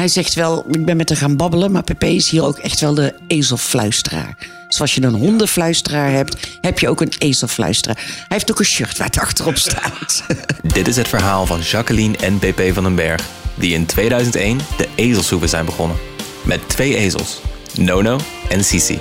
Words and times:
Hij 0.00 0.08
zegt 0.08 0.34
wel, 0.34 0.64
ik 0.70 0.84
ben 0.84 0.96
met 0.96 1.08
hem 1.08 1.18
gaan 1.18 1.36
babbelen, 1.36 1.72
maar 1.72 1.82
Pepe 1.82 2.14
is 2.14 2.30
hier 2.30 2.44
ook 2.44 2.58
echt 2.58 2.80
wel 2.80 2.94
de 2.94 3.14
ezelfluisteraar. 3.26 4.36
Zoals 4.68 4.94
je 4.94 5.02
een 5.02 5.14
hondenfluisteraar 5.14 6.10
hebt, 6.10 6.36
heb 6.60 6.78
je 6.78 6.88
ook 6.88 7.00
een 7.00 7.12
ezelfluisteraar. 7.18 7.96
Hij 7.96 8.26
heeft 8.28 8.50
ook 8.50 8.58
een 8.58 8.64
shirt 8.64 8.98
waar 8.98 9.06
het 9.06 9.18
achterop 9.18 9.56
staat. 9.56 10.24
Dit 10.74 10.88
is 10.88 10.96
het 10.96 11.08
verhaal 11.08 11.46
van 11.46 11.60
Jacqueline 11.60 12.16
en 12.16 12.38
PP 12.38 12.60
van 12.72 12.82
den 12.82 12.94
Berg, 12.94 13.28
die 13.54 13.74
in 13.74 13.86
2001 13.86 14.58
de 14.76 14.88
ezelshoeven 14.94 15.48
zijn 15.48 15.64
begonnen. 15.64 15.96
Met 16.42 16.68
twee 16.68 16.96
ezels, 16.96 17.40
Nono 17.78 18.18
en 18.48 18.64
Sisi. 18.64 18.98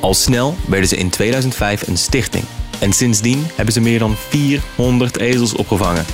Al 0.00 0.14
snel 0.14 0.56
werden 0.68 0.88
ze 0.88 0.96
in 0.96 1.10
2005 1.10 1.86
een 1.86 1.98
stichting. 1.98 2.44
En 2.80 2.92
sindsdien 2.92 3.46
hebben 3.54 3.74
ze 3.74 3.80
meer 3.80 3.98
dan 3.98 4.16
400 4.16 5.18
ezels 5.18 5.54
opgevangen. 5.54 6.04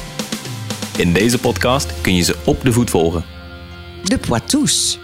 In 0.96 1.12
deze 1.12 1.39
podcast 1.39 2.01
kun 2.01 2.17
je 2.17 2.23
ze 2.23 2.37
op 2.45 2.64
de 2.64 2.73
voet 2.73 2.91
volgen. 2.91 3.40
De 4.05 4.19
Poitous. 4.19 4.98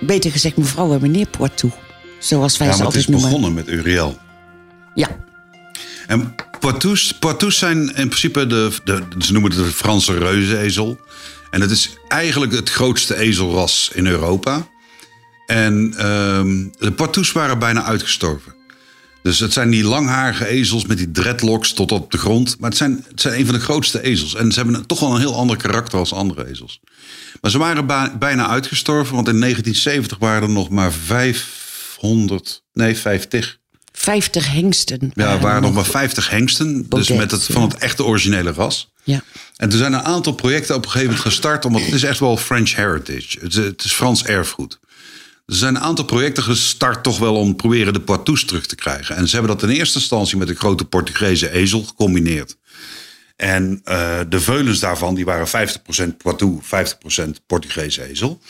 Beter 0.00 0.30
gezegd 0.30 0.56
mevrouw 0.56 0.92
en 0.94 1.00
meneer 1.00 1.26
Poitou. 1.26 1.72
Zoals 2.18 2.56
wij 2.58 2.66
Ja, 2.66 2.72
ze 2.72 2.78
maar 2.82 2.92
het 2.92 2.96
is 3.00 3.06
altijd 3.06 3.08
noemen. 3.08 3.40
begonnen 3.40 3.54
met 3.54 3.68
Uriel. 3.68 4.18
Ja, 4.94 5.08
En 6.06 6.34
Poitous, 6.60 7.12
Poitous 7.18 7.58
zijn 7.58 7.78
in 7.78 7.92
principe 8.08 8.46
de, 8.46 8.72
de, 8.84 9.02
ze 9.18 9.32
noemen 9.32 9.50
het 9.50 9.64
de 9.64 9.70
Franse 9.72 10.18
reuzenezel. 10.18 11.00
En 11.50 11.60
het 11.60 11.70
is 11.70 11.96
eigenlijk 12.08 12.52
het 12.52 12.70
grootste 12.70 13.16
ezelras 13.16 13.90
in 13.94 14.06
Europa. 14.06 14.66
En 15.46 15.94
ehm, 15.96 16.66
de 16.78 16.92
Poitous 16.92 17.32
waren 17.32 17.58
bijna 17.58 17.82
uitgestorven. 17.84 18.54
Dus 19.22 19.38
het 19.38 19.52
zijn 19.52 19.70
die 19.70 19.84
langharige 19.84 20.46
ezels 20.46 20.86
met 20.86 20.98
die 20.98 21.10
dreadlocks 21.10 21.72
tot 21.72 21.92
op 21.92 22.10
de 22.10 22.18
grond. 22.18 22.56
Maar 22.58 22.68
het 22.68 22.78
zijn, 22.78 23.04
het 23.08 23.20
zijn 23.20 23.38
een 23.38 23.46
van 23.46 23.54
de 23.54 23.60
grootste 23.60 24.02
ezels. 24.02 24.34
En 24.34 24.52
ze 24.52 24.60
hebben 24.60 24.86
toch 24.86 25.00
wel 25.00 25.14
een 25.14 25.20
heel 25.20 25.36
ander 25.36 25.56
karakter 25.56 25.98
als 25.98 26.12
andere 26.12 26.48
ezels. 26.48 26.80
Maar 27.40 27.50
ze 27.50 27.58
waren 27.58 27.86
bijna 28.18 28.48
uitgestorven, 28.48 29.14
want 29.14 29.28
in 29.28 29.40
1970 29.40 30.18
waren 30.18 30.42
er 30.42 30.54
nog 30.54 30.68
maar 30.68 30.92
500, 30.92 32.62
nee 32.72 32.96
50 32.96 33.60
50 33.92 34.52
hengsten. 34.52 35.10
ja, 35.14 35.32
er 35.32 35.40
waren 35.40 35.62
nog 35.62 35.72
maar 35.72 35.84
50 35.84 36.30
hengsten. 36.30 36.86
Dus 36.88 37.08
met 37.08 37.30
het, 37.30 37.44
van 37.44 37.62
het 37.62 37.74
echte 37.74 38.04
originele 38.04 38.52
ras. 38.52 38.92
Ja. 39.04 39.22
En 39.56 39.70
er 39.70 39.76
zijn 39.76 39.92
een 39.92 40.02
aantal 40.02 40.32
projecten 40.32 40.74
op 40.74 40.84
een 40.84 40.90
gegeven 40.90 41.12
moment 41.14 41.26
gestart. 41.26 41.64
Omdat 41.64 41.82
het 41.82 41.92
is 41.92 42.02
echt 42.02 42.18
wel 42.18 42.36
French 42.36 42.74
heritage. 42.74 43.38
Het 43.40 43.56
is, 43.56 43.64
het 43.64 43.84
is 43.84 43.92
Frans 43.92 44.24
erfgoed. 44.24 44.78
Er 45.52 45.58
zijn 45.58 45.74
een 45.74 45.82
aantal 45.82 46.04
projecten 46.04 46.42
gestart 46.42 47.02
toch 47.02 47.18
wel 47.18 47.36
om 47.36 47.56
proberen 47.56 47.92
de 47.92 48.00
Poitous 48.00 48.44
terug 48.44 48.66
te 48.66 48.74
krijgen. 48.74 49.16
En 49.16 49.28
ze 49.28 49.36
hebben 49.36 49.56
dat 49.56 49.68
in 49.68 49.76
eerste 49.76 49.98
instantie 49.98 50.36
met 50.36 50.48
de 50.48 50.54
grote 50.54 50.84
Portugese 50.84 51.50
ezel 51.50 51.82
gecombineerd. 51.82 52.56
En 53.36 53.80
eh, 53.84 54.20
de 54.28 54.40
veulens 54.40 54.78
daarvan 54.78 55.14
die 55.14 55.24
waren 55.24 55.68
50% 56.12 56.16
Poitou, 56.16 56.60
50% 56.62 57.28
Portugese 57.46 58.02
ezel. 58.02 58.40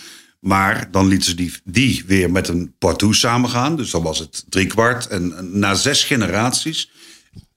Maar 0.40 0.88
dan 0.90 1.06
lieten 1.06 1.28
ze 1.28 1.34
die, 1.34 1.52
die 1.64 2.04
weer 2.06 2.30
met 2.30 2.48
een 2.48 2.74
Poitou 2.78 3.14
samengaan. 3.14 3.76
Dus 3.76 3.90
dan 3.90 4.02
was 4.02 4.18
het 4.18 4.44
driekwart. 4.48 5.06
En 5.06 5.36
en 5.36 5.58
na 5.58 5.74
zes 5.74 6.04
generaties 6.04 6.90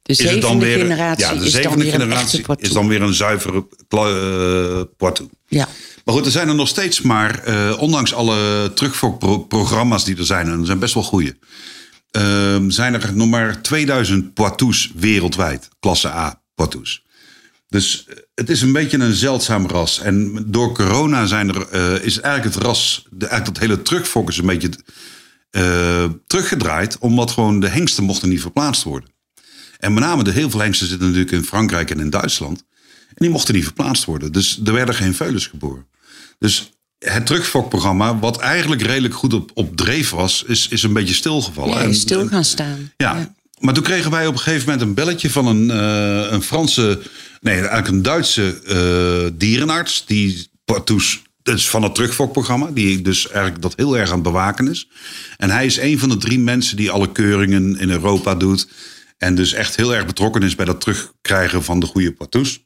De 0.05 0.11
is 0.11 0.19
het 0.19 0.41
dan 0.41 0.41
zevende 0.41 0.65
weer, 0.65 0.77
generatie 0.77 1.25
ja, 1.25 1.33
de 1.33 1.45
is 1.45 1.51
dan 1.51 1.61
zevende 1.61 1.83
weer 1.83 1.93
generatie 1.93 2.45
is 2.57 2.71
dan 2.71 2.87
weer 2.87 3.01
een 3.01 3.13
zuivere 3.13 3.67
eh, 3.89 4.81
Poitou. 4.97 5.29
Ja. 5.47 5.67
Maar 6.03 6.15
goed, 6.15 6.25
er 6.25 6.31
zijn 6.31 6.47
er 6.47 6.55
nog 6.55 6.67
steeds 6.67 7.01
maar, 7.01 7.43
eh, 7.43 7.75
ondanks 7.79 8.13
alle 8.13 8.71
terugfokprogramma's 8.73 10.05
die 10.05 10.17
er 10.17 10.25
zijn, 10.25 10.47
en 10.47 10.59
er 10.59 10.65
zijn 10.65 10.79
best 10.79 10.93
wel 10.93 11.03
goede, 11.03 11.37
ehm, 12.11 12.69
zijn 12.69 12.93
er 12.93 13.11
nog 13.15 13.29
maar 13.29 13.61
2000 13.61 14.33
Poitous 14.33 14.91
wereldwijd, 14.95 15.67
klasse 15.79 16.07
A 16.07 16.41
Poitous. 16.55 17.03
Dus 17.67 18.05
eh, 18.07 18.15
het 18.35 18.49
is 18.49 18.61
een 18.61 18.73
beetje 18.73 18.97
een 18.97 19.13
zeldzaam 19.13 19.67
ras. 19.67 19.99
En 19.99 20.45
door 20.47 20.73
corona 20.73 21.25
zijn 21.25 21.55
er, 21.55 21.73
is 22.03 22.19
eigenlijk 22.19 22.55
het 22.55 22.63
ras, 22.63 23.05
de, 23.09 23.25
eigenlijk 23.25 23.59
dat 23.59 23.67
hele 23.69 23.81
terugfok 23.81 24.29
is 24.29 24.37
een 24.37 24.45
beetje 24.45 24.69
teruggedraaid, 26.27 26.97
omdat 26.97 27.31
gewoon 27.31 27.59
de 27.59 27.67
hengsten 27.67 28.03
mochten 28.03 28.29
niet 28.29 28.41
verplaatst 28.41 28.83
worden. 28.83 29.14
En 29.85 29.93
met 29.93 30.03
name 30.03 30.23
de 30.23 30.31
heel 30.31 30.49
veel 30.49 30.59
hengsten 30.59 30.87
zitten 30.87 31.07
natuurlijk 31.07 31.35
in 31.35 31.43
Frankrijk 31.43 31.91
en 31.91 31.99
in 31.99 32.09
Duitsland. 32.09 32.63
En 33.07 33.15
die 33.15 33.29
mochten 33.29 33.53
niet 33.53 33.63
verplaatst 33.63 34.05
worden. 34.05 34.31
Dus 34.31 34.59
er 34.65 34.73
werden 34.73 34.95
geen 34.95 35.15
veulens 35.15 35.47
geboren. 35.47 35.85
Dus 36.39 36.71
het 36.99 37.25
terugfokprogramma, 37.25 38.19
wat 38.19 38.37
eigenlijk 38.39 38.81
redelijk 38.81 39.13
goed 39.13 39.33
op, 39.33 39.51
op 39.53 39.77
dreef 39.77 40.09
was, 40.09 40.43
is, 40.47 40.67
is 40.67 40.83
een 40.83 40.93
beetje 40.93 41.13
stilgevallen. 41.13 41.73
Ja, 41.77 41.81
En- 41.83 41.95
stil 41.95 42.27
gaan 42.27 42.45
staan. 42.45 42.91
ja. 42.97 43.33
Maar 43.59 43.73
toen 43.73 43.83
kregen 43.83 44.11
wij 44.11 44.27
op 44.27 44.33
een 44.33 44.39
gegeven 44.39 44.65
moment 44.65 44.81
een 44.87 44.93
belletje 44.93 45.29
van 45.29 45.47
een, 45.47 45.71
eh, 45.71 46.31
een 46.31 46.41
Franse, 46.41 47.01
nee, 47.41 47.55
eigenlijk 47.55 47.87
een 47.87 48.01
Duitse 48.01 48.61
eh, 48.65 49.31
dierenarts. 49.37 50.05
Die 50.05 50.47
Poitous, 50.65 51.21
dat 51.43 51.55
is 51.55 51.69
van 51.69 51.83
het 51.83 51.95
terugfokprogramma, 51.95 52.69
die 52.73 53.01
dus 53.01 53.27
eigenlijk 53.29 53.61
dat 53.61 53.73
heel 53.75 53.97
erg 53.97 54.07
aan 54.09 54.13
het 54.13 54.23
bewaken 54.23 54.67
is. 54.67 54.87
En 55.37 55.49
hij 55.49 55.65
is 55.65 55.77
een 55.77 55.99
van 55.99 56.09
de 56.09 56.17
drie 56.17 56.39
mensen 56.39 56.77
die 56.77 56.91
alle 56.91 57.11
keuringen 57.11 57.79
in 57.79 57.89
Europa 57.89 58.35
doet. 58.35 58.67
En 59.17 59.35
dus 59.35 59.53
echt 59.53 59.75
heel 59.75 59.95
erg 59.95 60.05
betrokken 60.05 60.43
is 60.43 60.55
bij 60.55 60.65
dat 60.65 60.81
terugkrijgen 60.81 61.63
van 61.63 61.79
de 61.79 61.85
goede 61.85 62.13
Poitous. 62.13 62.63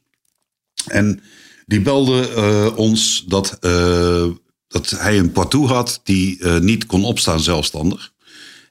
En 0.86 1.22
die 1.66 1.80
belde 1.80 2.28
eh, 2.28 2.78
ons 2.78 3.24
dat, 3.26 3.58
eh, 3.60 4.26
dat 4.68 4.90
hij 4.90 5.18
een 5.18 5.32
Poitou 5.32 5.66
had 5.66 6.00
die 6.04 6.38
eh, 6.38 6.58
niet 6.58 6.86
kon 6.86 7.04
opstaan 7.04 7.40
zelfstandig. 7.40 8.12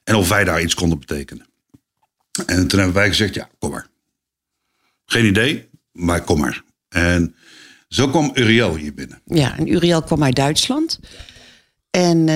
En 0.04 0.14
of 0.14 0.28
wij 0.28 0.44
daar 0.44 0.62
iets 0.62 0.74
konden 0.74 0.98
betekenen. 0.98 1.46
En 2.46 2.66
toen 2.68 2.78
hebben 2.78 2.96
wij 2.96 3.08
gezegd, 3.08 3.34
ja, 3.34 3.48
kom 3.58 3.70
maar. 3.70 3.88
Geen 5.06 5.24
idee, 5.24 5.68
maar 5.92 6.24
kom 6.24 6.40
maar. 6.40 6.62
En 6.88 7.34
zo 7.88 8.08
kwam 8.08 8.30
Uriel 8.34 8.76
hier 8.76 8.94
binnen. 8.94 9.20
Ja, 9.24 9.58
en 9.58 9.72
Uriel 9.72 10.02
kwam 10.02 10.22
uit 10.22 10.36
Duitsland. 10.36 11.00
En 11.90 12.28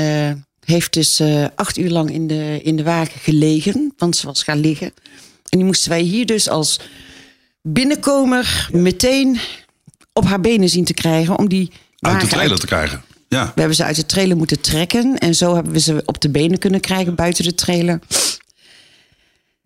heeft 0.65 0.93
dus 0.93 1.23
acht 1.55 1.77
uur 1.77 1.91
lang 1.91 2.11
in 2.11 2.27
de, 2.27 2.61
in 2.63 2.77
de 2.77 2.83
wagen 2.83 3.21
gelegen. 3.21 3.93
Want 3.97 4.17
ze 4.17 4.27
was 4.27 4.43
gaan 4.43 4.59
liggen. 4.59 4.93
En 5.55 5.61
die 5.61 5.69
moesten 5.69 5.91
wij 5.91 6.01
hier 6.01 6.27
dus 6.27 6.49
als 6.49 6.81
binnenkomer 7.63 8.69
meteen 8.73 9.39
op 10.13 10.25
haar 10.25 10.41
benen 10.41 10.69
zien 10.69 10.85
te 10.85 10.95
krijgen. 10.95 11.39
Om 11.39 11.49
die 11.49 11.71
Uit 11.99 12.21
de 12.21 12.27
trailer 12.27 12.59
te 12.59 12.67
krijgen. 12.67 13.03
Ja, 13.29 13.45
We 13.45 13.61
hebben 13.61 13.77
ze 13.77 13.85
uit 13.85 13.97
de 13.97 14.07
trailer 14.07 14.37
moeten 14.37 14.61
trekken. 14.61 15.19
En 15.19 15.35
zo 15.35 15.55
hebben 15.55 15.73
we 15.73 15.81
ze 15.81 16.03
op 16.05 16.21
de 16.21 16.29
benen 16.29 16.59
kunnen 16.59 16.81
krijgen 16.81 17.15
buiten 17.15 17.45
de 17.45 17.55
trailer. 17.55 17.99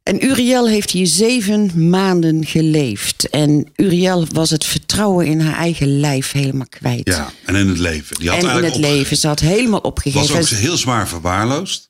En 0.03 0.25
Uriel 0.25 0.69
heeft 0.69 0.91
hier 0.91 1.06
zeven 1.06 1.88
maanden 1.88 2.47
geleefd. 2.47 3.31
En 3.31 3.66
Uriel 3.76 4.26
was 4.32 4.50
het 4.50 4.65
vertrouwen 4.65 5.26
in 5.26 5.41
haar 5.41 5.56
eigen 5.56 6.00
lijf 6.00 6.32
helemaal 6.32 6.69
kwijt. 6.69 7.09
ja. 7.09 7.31
en 7.44 7.55
in 7.55 7.69
het 7.69 7.78
leven. 7.78 8.16
Die 8.19 8.31
had 8.31 8.44
en 8.44 8.56
in 8.56 8.65
het 8.65 8.76
leven. 8.76 9.16
Ze 9.16 9.26
had 9.26 9.41
helemaal 9.41 9.81
Was 9.81 9.91
opgegeven. 9.91 10.41
ook 10.41 10.47
heel 10.47 10.76
zwaar 10.76 11.09
verwaarloosd. 11.09 11.88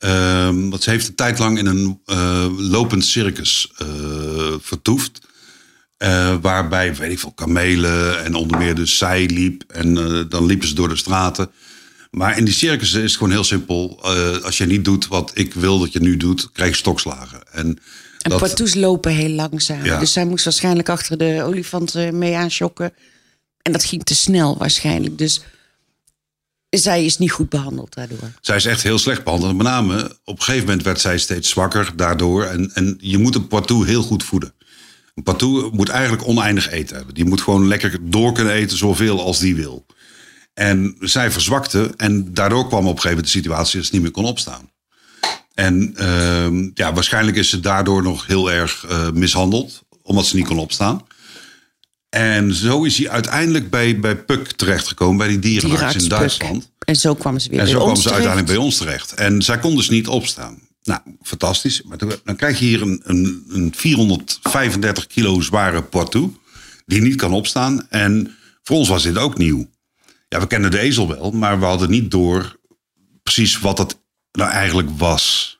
Ehm, 0.00 0.68
want 0.68 0.82
ze 0.82 0.90
heeft 0.90 1.08
een 1.08 1.14
tijd 1.14 1.38
lang 1.38 1.58
in 1.58 1.66
een 1.66 2.00
eh, 2.04 2.46
lopend 2.56 3.04
circus 3.04 3.72
eh, 3.76 3.86
vertoefd. 4.60 5.20
Eh, 5.96 6.36
waarbij, 6.40 6.94
weet 6.94 7.12
ik 7.12 7.18
veel, 7.18 7.32
kamelen 7.32 8.24
en 8.24 8.34
onder 8.34 8.58
meer 8.58 8.74
dus 8.74 8.98
zij 8.98 9.26
liep. 9.26 9.62
En 9.66 9.94
dan 10.28 10.46
liepen 10.46 10.68
ze 10.68 10.74
door 10.74 10.88
de 10.88 10.96
straten. 10.96 11.50
Maar 12.10 12.38
in 12.38 12.44
die 12.44 12.54
circus 12.54 12.92
is 12.92 13.02
het 13.02 13.12
gewoon 13.12 13.30
heel 13.32 13.44
simpel. 13.44 14.04
Als 14.42 14.58
je 14.58 14.66
niet 14.66 14.84
doet 14.84 15.06
wat 15.06 15.30
ik 15.34 15.54
wil 15.54 15.78
dat 15.78 15.92
je 15.92 16.00
nu 16.00 16.16
doet, 16.16 16.52
krijg 16.52 16.70
je 16.70 16.76
stokslagen. 16.76 17.40
En, 17.52 17.78
En 18.20 18.80
lopen 18.80 19.12
heel 19.12 19.28
langzaam. 19.28 19.84
Ja. 19.84 19.98
Dus 19.98 20.12
zij 20.12 20.24
moest 20.24 20.44
waarschijnlijk 20.44 20.88
achter 20.88 21.18
de 21.18 21.42
olifant 21.42 21.94
eh, 21.94 22.10
mee 22.10 22.36
aanschokken. 22.36 22.92
En 23.62 23.72
dat 23.72 23.84
ging 23.84 24.04
te 24.04 24.14
snel 24.14 24.58
waarschijnlijk. 24.58 25.18
Dus 25.18 25.40
zij 26.70 27.04
is 27.04 27.18
niet 27.18 27.32
goed 27.32 27.48
behandeld 27.48 27.94
daardoor. 27.94 28.32
Zij 28.40 28.56
is 28.56 28.64
echt 28.64 28.82
heel 28.82 28.98
slecht 28.98 29.24
behandeld. 29.24 29.56
Met 29.56 29.66
name, 29.66 30.16
op 30.24 30.38
een 30.38 30.44
gegeven 30.44 30.66
moment 30.66 30.84
werd 30.84 31.00
zij 31.00 31.18
steeds 31.18 31.48
zwakker 31.48 31.92
daardoor. 31.96 32.44
En, 32.44 32.70
en 32.74 32.96
je 33.00 33.18
moet 33.18 33.34
een 33.34 33.46
Poitou 33.46 33.86
heel 33.86 34.02
goed 34.02 34.24
voeden. 34.24 34.54
Een 35.14 35.22
Poitou 35.22 35.70
moet 35.72 35.88
eigenlijk 35.88 36.26
oneindig 36.26 36.70
eten 36.70 36.96
hebben. 36.96 37.14
Die 37.14 37.24
moet 37.24 37.40
gewoon 37.40 37.68
lekker 37.68 37.98
door 38.00 38.32
kunnen 38.32 38.52
eten, 38.52 38.76
zoveel 38.76 39.20
als 39.22 39.38
die 39.38 39.54
wil. 39.54 39.86
En 40.54 40.96
zij 41.00 41.30
verzwakte 41.30 41.92
en 41.96 42.34
daardoor 42.34 42.68
kwam 42.68 42.80
op 42.80 42.94
een 42.94 43.00
gegeven 43.00 43.08
moment 43.08 43.32
de 43.32 43.38
situatie 43.38 43.78
dat 43.78 43.86
ze 43.86 43.92
niet 43.92 44.02
meer 44.02 44.10
kon 44.10 44.24
opstaan. 44.24 44.70
En 45.54 45.92
ehm, 45.96 46.70
ja, 46.74 46.92
waarschijnlijk 46.92 47.36
is 47.36 47.50
ze 47.50 47.60
daardoor 47.60 48.02
nog 48.02 48.26
heel 48.26 48.52
erg 48.52 48.84
eh, 48.88 49.10
mishandeld, 49.10 49.82
omdat 50.02 50.26
ze 50.26 50.36
niet 50.36 50.46
kon 50.46 50.58
opstaan. 50.58 51.06
En 52.10 52.54
zo 52.54 52.84
is 52.84 52.98
hij 52.98 53.08
uiteindelijk 53.10 53.70
bij, 53.70 54.00
bij 54.00 54.16
Puk 54.16 54.52
terechtgekomen, 54.52 55.16
bij 55.16 55.28
die 55.28 55.38
dierenarts 55.38 55.94
in 55.94 56.00
Puk. 56.00 56.10
Duitsland. 56.10 56.70
En 56.78 56.96
zo 56.96 57.14
kwam 57.14 57.38
ze 57.38 57.48
weer 57.48 57.58
En 57.58 57.64
bij 57.64 57.72
zo 57.72 57.78
kwam 57.78 57.90
ons 57.90 58.02
ze 58.02 58.08
terecht. 58.08 58.26
uiteindelijk 58.26 58.58
bij 58.58 58.66
ons 58.66 58.76
terecht. 58.76 59.14
En 59.14 59.42
zij 59.42 59.58
kon 59.58 59.76
dus 59.76 59.88
niet 59.88 60.08
opstaan. 60.08 60.58
Nou, 60.82 61.00
fantastisch. 61.22 61.82
Maar 61.82 61.98
dan 62.24 62.36
krijg 62.36 62.58
je 62.58 62.64
hier 62.64 62.82
een, 62.82 63.00
een, 63.04 63.44
een 63.48 63.72
435 63.76 65.06
kilo 65.06 65.40
zware 65.40 65.82
Poitou. 65.82 66.36
Die 66.86 67.00
niet 67.00 67.16
kan 67.16 67.32
opstaan. 67.32 67.86
En 67.88 68.36
voor 68.62 68.76
ons 68.76 68.88
was 68.88 69.02
dit 69.02 69.18
ook 69.18 69.38
nieuw. 69.38 69.70
Ja, 70.28 70.40
we 70.40 70.46
kenden 70.46 70.70
de 70.70 70.78
ezel 70.78 71.08
wel. 71.08 71.30
Maar 71.30 71.58
we 71.58 71.64
hadden 71.64 71.90
niet 71.90 72.10
door 72.10 72.58
precies 73.22 73.58
wat 73.58 73.78
het 73.78 73.98
nou 74.32 74.50
eigenlijk 74.50 74.88
was. 74.96 75.58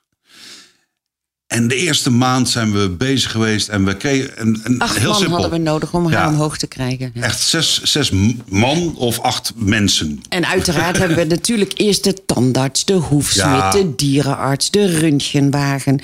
En 1.51 1.69
de 1.69 1.75
eerste 1.77 2.11
maand 2.11 2.49
zijn 2.49 2.73
we 2.73 2.89
bezig 2.89 3.31
geweest 3.31 3.69
en 3.69 3.85
we 3.85 3.97
kregen... 3.97 4.37
En, 4.37 4.61
en 4.65 4.79
Acht 4.79 4.97
heel 4.99 5.09
man 5.09 5.17
simpel. 5.19 5.37
hadden 5.41 5.59
we 5.59 5.65
nodig 5.65 5.95
om 5.95 6.03
haar 6.05 6.13
Ja. 6.13 6.29
omhoog 6.29 6.59
te 6.59 6.67
krijgen. 6.67 7.11
Ja. 7.15 7.23
Echt 7.23 7.41
zes, 7.41 7.83
zes 7.83 8.11
man 8.49 8.95
of 8.97 9.19
acht 9.19 9.53
mensen. 9.57 10.21
En 10.29 10.47
uiteraard 10.47 10.99
hebben 10.99 11.17
we 11.17 11.25
natuurlijk 11.25 11.73
eerst 11.77 12.05
de 12.05 12.25
tandarts, 12.27 12.85
de 12.85 12.93
hoefsmid, 12.93 13.45
Ja. 13.45 13.71
de 13.71 13.95
dierenarts, 13.97 14.71
de 14.71 14.99
röntgenwagen, 14.99 16.01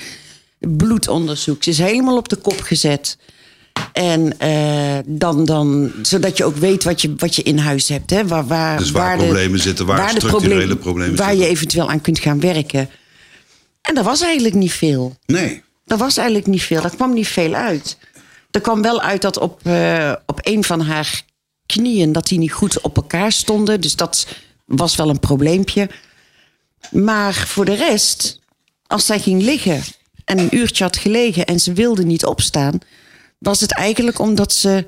bloedonderzoek. 0.59 1.63
Ze 1.63 1.69
is 1.69 1.77
helemaal 1.77 2.17
op 2.17 2.29
de 2.29 2.35
kop 2.35 2.61
gezet. 2.61 3.17
En 3.93 4.39
eh, 4.39 4.97
dan, 5.05 5.45
dan, 5.45 5.91
zodat 6.01 6.37
je 6.37 6.43
ook 6.45 6.55
weet 6.57 6.83
wat 6.83 7.01
je, 7.01 7.13
wat 7.17 7.35
je 7.35 7.43
in 7.43 7.57
huis 7.57 7.87
hebt. 7.89 8.09
Hè? 8.09 8.27
Waar, 8.27 8.47
waar, 8.47 8.77
Dus 8.77 8.91
waar 8.91 9.17
problemen 9.17 9.59
zitten, 9.59 9.85
waar 9.85 10.13
de 10.13 10.19
structurele 10.19 10.75
problemen 10.75 11.15
Waar 11.15 11.27
zitten. 11.29 11.45
je 11.45 11.51
eventueel 11.51 11.89
aan 11.89 12.01
kunt 12.01 12.19
gaan 12.19 12.39
werken. 12.39 12.89
En 13.87 13.95
dat 13.95 14.05
was 14.05 14.21
eigenlijk 14.21 14.55
niet 14.55 14.73
veel. 14.73 15.17
Nee. 15.25 15.63
Dat 15.85 15.99
was 15.99 16.17
eigenlijk 16.17 16.47
niet 16.47 16.63
veel. 16.63 16.81
Daar 16.81 16.95
kwam 16.95 17.13
niet 17.13 17.27
veel 17.27 17.53
uit. 17.53 17.97
Er 18.51 18.61
kwam 18.61 18.81
wel 18.81 19.01
uit 19.01 19.21
dat 19.21 19.37
op, 19.37 19.65
eh, 19.65 20.13
op 20.25 20.39
een 20.43 20.63
van 20.63 20.81
haar 20.81 21.23
knieën... 21.65 22.11
dat 22.11 22.27
die 22.27 22.37
niet 22.39 22.51
goed 22.51 22.81
op 22.81 22.95
elkaar 22.95 23.31
stonden. 23.31 23.81
Dus 23.81 23.95
dat 23.95 24.27
was 24.65 24.95
wel 24.95 25.09
een 25.09 25.19
probleempje. 25.19 25.89
Maar 26.91 27.33
voor 27.33 27.65
de 27.65 27.73
rest, 27.75 28.39
als 28.87 29.05
zij 29.05 29.19
ging 29.19 29.41
liggen... 29.41 29.81
en 30.25 30.39
een 30.39 30.55
uurtje 30.55 30.83
had 30.83 30.97
gelegen 30.97 31.45
en 31.45 31.59
ze 31.59 31.73
wilde 31.73 32.03
niet 32.05 32.25
opstaan... 32.25 32.79
was 33.39 33.59
het 33.59 33.71
eigenlijk 33.73 34.19
omdat 34.19 34.53
ze 34.53 34.85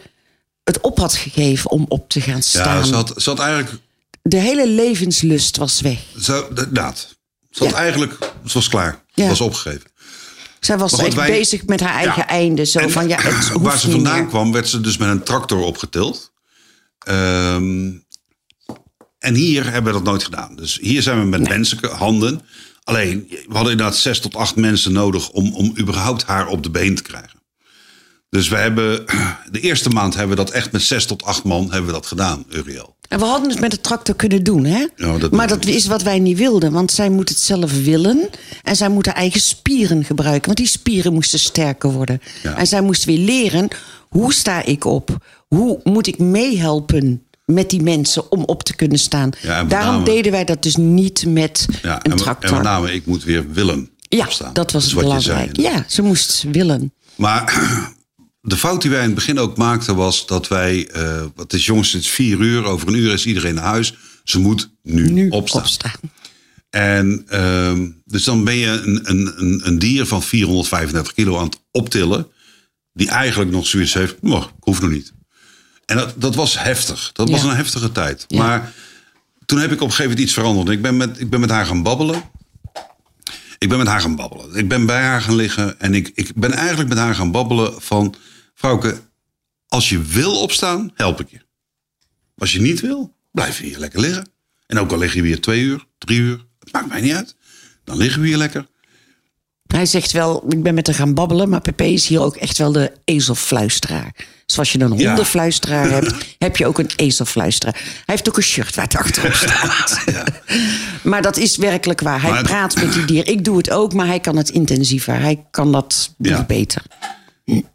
het 0.64 0.82
op 0.82 0.98
had 0.98 1.14
gegeven 1.16 1.72
om 1.72 1.86
op 1.88 2.10
te 2.10 2.22
gaan 2.22 2.36
Ja, 2.36 2.42
staan. 2.42 2.86
ze 2.86 2.94
had, 2.94 3.14
ze 3.18 3.30
had 3.30 3.40
eigenlijk... 3.40 3.82
De 4.22 4.38
hele 4.38 4.68
levenslust 4.68 5.58
was 5.58 5.82
weg. 5.82 6.00
Ze, 6.22 6.46
inderdaad. 6.50 7.18
Ze 7.50 7.64
had 7.64 7.74
Ja. 7.74 7.80
eigenlijk... 7.80 8.18
Ze 8.46 8.54
was 8.54 8.68
klaar. 8.70 9.04
Ze 9.16 9.28
was 9.28 9.42
opgegeven. 9.42 9.90
Zij 10.60 10.78
was 10.78 10.94
goed, 10.94 11.06
echt 11.06 11.14
wij- 11.16 11.30
bezig 11.32 11.66
met 11.66 11.80
haar 11.80 11.94
eigen 11.94 12.28
einde. 12.28 12.66
Zo 12.66 12.80
En 12.80 12.92
van, 12.92 13.08
ja, 13.08 13.22
het 13.22 13.52
waar 13.62 13.80
ze 13.80 13.92
vandaan 13.92 14.28
kwam, 14.28 14.52
werd 14.52 14.68
ze 14.70 14.82
dus 14.82 14.98
met 14.98 15.10
een 15.10 15.24
tractor 15.24 15.60
opgetild. 15.60 16.32
Ehm, 17.00 17.92
en 19.20 19.36
hier 19.36 19.64
hebben 19.72 19.94
we 19.94 19.98
dat 20.00 20.08
nooit 20.08 20.24
gedaan. 20.24 20.56
Dus 20.56 20.78
hier 20.82 21.02
zijn 21.02 21.20
we 21.20 21.26
met 21.26 21.48
menselijke 21.50 21.88
handen. 21.90 22.42
Alleen, 22.84 23.26
we 23.30 23.54
hadden 23.54 23.72
inderdaad 23.72 23.98
zes 23.98 24.20
tot 24.20 24.36
acht 24.36 24.56
mensen 24.56 24.92
nodig 24.92 25.30
om, 25.30 25.54
om 25.56 25.74
überhaupt 25.80 26.24
haar 26.24 26.48
op 26.48 26.64
de 26.64 26.70
been 26.70 26.96
te 26.96 27.02
krijgen. 27.02 27.39
Dus 28.30 28.48
we 28.50 28.56
hebben, 28.56 29.06
de 29.52 29.60
eerste 29.60 29.90
maand 29.90 30.16
hebben 30.16 30.38
we 30.38 30.44
dat 30.44 30.54
echt 30.54 30.72
met 30.72 30.82
zes 30.82 31.06
tot 31.06 31.24
acht 31.24 31.44
man 31.44 31.64
hebben 31.64 31.86
we 31.86 31.92
dat 31.92 32.06
gedaan, 32.06 32.44
Uriel. 32.50 32.96
En 33.08 33.20
we 33.20 33.26
hadden 33.26 33.50
het 33.50 33.60
met 33.60 33.72
de 33.72 33.82
tractor 33.82 34.16
kunnen 34.16 34.44
doen, 34.44 34.66
hè? 34.66 34.88
Ja, 34.96 35.18
dat 35.18 35.32
maar 35.32 35.48
dat 35.48 35.66
is 35.66 35.86
wat 35.86 36.02
wij 36.04 36.20
niet 36.20 36.38
wilden. 36.38 36.72
Want 36.72 36.92
zij 36.92 37.10
moet 37.10 37.30
het 37.30 37.40
zelf 37.40 37.84
willen. 37.84 38.30
En 38.64 38.76
zij 38.76 38.90
moet 38.90 39.06
haar 39.06 39.16
eigen 39.16 39.42
spieren 39.42 40.04
gebruiken. 40.06 40.46
Want 40.46 40.58
die 40.58 40.68
spieren 40.68 41.14
moesten 41.14 41.40
sterker 41.40 41.92
worden. 41.92 42.22
Ja. 42.44 42.58
En 42.58 42.68
zij 42.68 42.82
moest 42.82 43.04
weer 43.04 43.18
leren, 43.18 43.68
hoe 44.10 44.34
sta 44.34 44.64
ik 44.66 44.86
op? 44.86 45.18
Hoe 45.48 45.80
moet 45.84 46.08
ik 46.08 46.18
meehelpen 46.20 47.24
met 47.46 47.70
die 47.70 47.82
mensen 47.82 48.32
om 48.32 48.44
op 48.44 48.64
te 48.64 48.76
kunnen 48.76 49.00
staan? 49.00 49.30
Ja, 49.42 49.64
Daarom 49.64 49.92
name- 49.94 50.06
deden 50.06 50.32
wij 50.32 50.46
dat 50.46 50.64
dus 50.64 50.76
niet 50.76 51.26
met 51.28 51.66
Ja, 51.82 51.96
een 52.06 52.12
en, 52.12 52.18
tractor. 52.18 52.50
en 52.50 52.56
met 52.56 52.64
name, 52.64 52.94
ik 52.94 53.06
moet 53.06 53.24
weer 53.24 53.52
willen 53.52 53.90
ja, 54.02 54.26
opstaan. 54.26 54.54
dat 54.54 54.72
was 54.72 54.86
het 54.86 54.94
belangrijk. 54.96 55.58
ja, 55.60 55.86
ze 55.88 56.02
moest 56.02 56.44
willen. 56.52 56.94
Maar 57.16 57.44
de 58.50 58.58
fout 58.58 58.82
die 58.82 58.92
wij 58.92 59.00
in 59.00 59.06
het 59.06 59.16
begin 59.16 59.40
ook 59.40 59.58
maakten 59.58 59.96
was 59.96 60.28
dat 60.28 60.48
wij... 60.48 60.88
eh 60.88 61.24
wat 61.36 61.54
is 61.54 61.66
jongens, 61.66 61.92
het 61.92 62.02
is 62.02 62.10
vier 62.10 62.40
uur. 62.40 62.64
Over 62.66 62.88
een 62.88 62.96
uur 62.96 63.14
is 63.14 63.26
iedereen 63.26 63.56
naar 63.56 63.64
huis. 63.64 63.94
Ze 64.24 64.40
moet 64.40 64.70
nu, 64.84 65.10
Nu 65.12 65.30
opstaan. 65.30 65.62
opstaan. 65.62 65.92
En 66.70 67.24
ehm, 67.28 67.90
dus 68.06 68.24
dan 68.24 68.44
ben 68.44 68.56
je 68.56 68.68
een, 68.68 69.00
een, 69.10 69.62
een, 69.68 69.80
dier 69.80 70.06
van 70.06 70.24
435 70.24 71.14
kilo 71.14 71.38
aan 71.38 71.46
het 71.46 71.60
optillen. 71.72 72.28
Die 72.94 73.10
eigenlijk 73.10 73.52
nog 73.52 73.68
zoiets 73.68 73.94
heeft. 73.94 74.16
"Oh, 74.22 74.44
ik 74.44 74.50
hoef 74.64 74.82
nog 74.82 74.90
niet. 74.90 75.14
En 75.86 75.98
dat, 75.98 76.14
dat 76.18 76.36
was 76.36 76.60
heftig. 76.60 77.10
Dat 77.14 77.30
was 77.30 77.44
een 77.44 77.56
heftige 77.56 77.92
tijd. 77.92 78.26
Ja. 78.28 78.38
Maar 78.38 78.74
toen 79.46 79.60
heb 79.60 79.72
ik 79.72 79.76
op 79.82 79.88
een 79.88 79.94
gegeven 79.94 80.10
moment 80.10 80.26
iets 80.28 80.34
veranderd. 80.34 80.70
Ik 80.70 80.82
ben 80.82 80.98
met, 80.98 81.20
ik 81.20 81.30
ben 81.30 81.40
met 81.40 81.50
haar 81.50 81.66
gaan 81.66 81.84
babbelen. 81.84 82.24
Ik 83.58 83.70
ben 83.70 83.78
met 83.78 83.88
haar 83.88 84.02
gaan 84.02 84.16
babbelen. 84.16 84.56
Ik 84.56 84.68
ben 84.68 84.86
bij 84.86 85.02
haar 85.02 85.22
gaan 85.22 85.36
liggen. 85.36 85.80
En 85.80 85.94
ik, 85.94 86.12
ik 86.14 86.32
ben 86.36 86.52
eigenlijk 86.52 86.90
met 86.90 86.98
haar 86.98 87.16
gaan 87.16 87.32
babbelen 87.32 87.74
van... 87.78 88.16
Vrouwke, 88.60 89.02
als 89.68 89.90
je 89.90 90.02
wil 90.02 90.42
opstaan, 90.42 90.92
help 90.96 91.20
ik 91.20 91.30
je. 91.30 91.40
Als 92.38 92.52
je 92.52 92.62
niet 92.62 92.80
wil, 92.80 93.16
blijf 93.32 93.58
je 93.60 93.66
hier 93.66 93.78
lekker 93.80 94.00
liggen. 94.00 94.30
En 94.68 94.80
ook 94.80 94.92
al 94.92 94.98
lig 94.98 95.14
je 95.14 95.22
weer 95.22 95.42
twee 95.42 95.62
uur, 95.62 95.86
drie 95.98 96.20
uur, 96.20 96.46
het 96.60 96.72
maakt 96.72 96.88
mij 96.88 97.02
niet 97.02 97.14
uit. 97.14 97.36
Dan 97.84 97.98
liggen 97.98 98.22
we 98.22 98.28
hier 98.28 98.38
lekker. 98.38 98.68
Hij 99.68 99.86
zegt 99.86 100.12
wel, 100.12 100.46
ik 100.50 100.64
ben 100.64 100.74
met 100.74 100.88
haar 100.88 100.96
gaan 100.96 101.14
babbelen, 101.14 101.50
maar 101.50 101.62
Pepe 101.62 101.92
is 101.92 102.08
hier 102.08 102.22
ook 102.22 102.36
echt 102.36 102.58
wel 102.58 102.72
de 102.72 102.92
ezelfluisteraar. 103.06 104.16
Zoals 104.46 104.72
je 104.72 104.80
een 104.80 104.98
Ja. 104.98 105.08
hondenfluisteraar 105.08 105.90
hebt, 106.02 106.36
heb 106.38 106.58
je 106.58 106.66
ook 106.68 106.80
een 106.80 106.90
ezelfluisteraar. 106.96 107.74
Hij 107.84 108.04
heeft 108.06 108.30
ook 108.30 108.38
een 108.38 108.44
shirt 108.44 108.76
waar 108.76 108.86
het 108.86 108.96
achterop 108.96 109.34
staat. 109.34 110.04
Maar 111.04 111.22
dat 111.22 111.38
is 111.38 111.58
werkelijk 111.58 112.02
waar. 112.02 112.22
Hij 112.22 112.32
Maar 112.32 112.44
praat 112.44 112.76
met 112.76 112.94
die 112.94 113.06
dier. 113.06 113.28
Ik 113.28 113.44
doe 113.46 113.58
het 113.58 113.70
ook, 113.70 113.94
maar 113.94 114.08
hij 114.08 114.20
kan 114.20 114.38
het 114.38 114.50
intensiever. 114.50 115.20
Hij 115.20 115.46
kan 115.52 115.72
dat 115.72 116.14
Ja. 116.18 116.44
beter. 116.46 116.82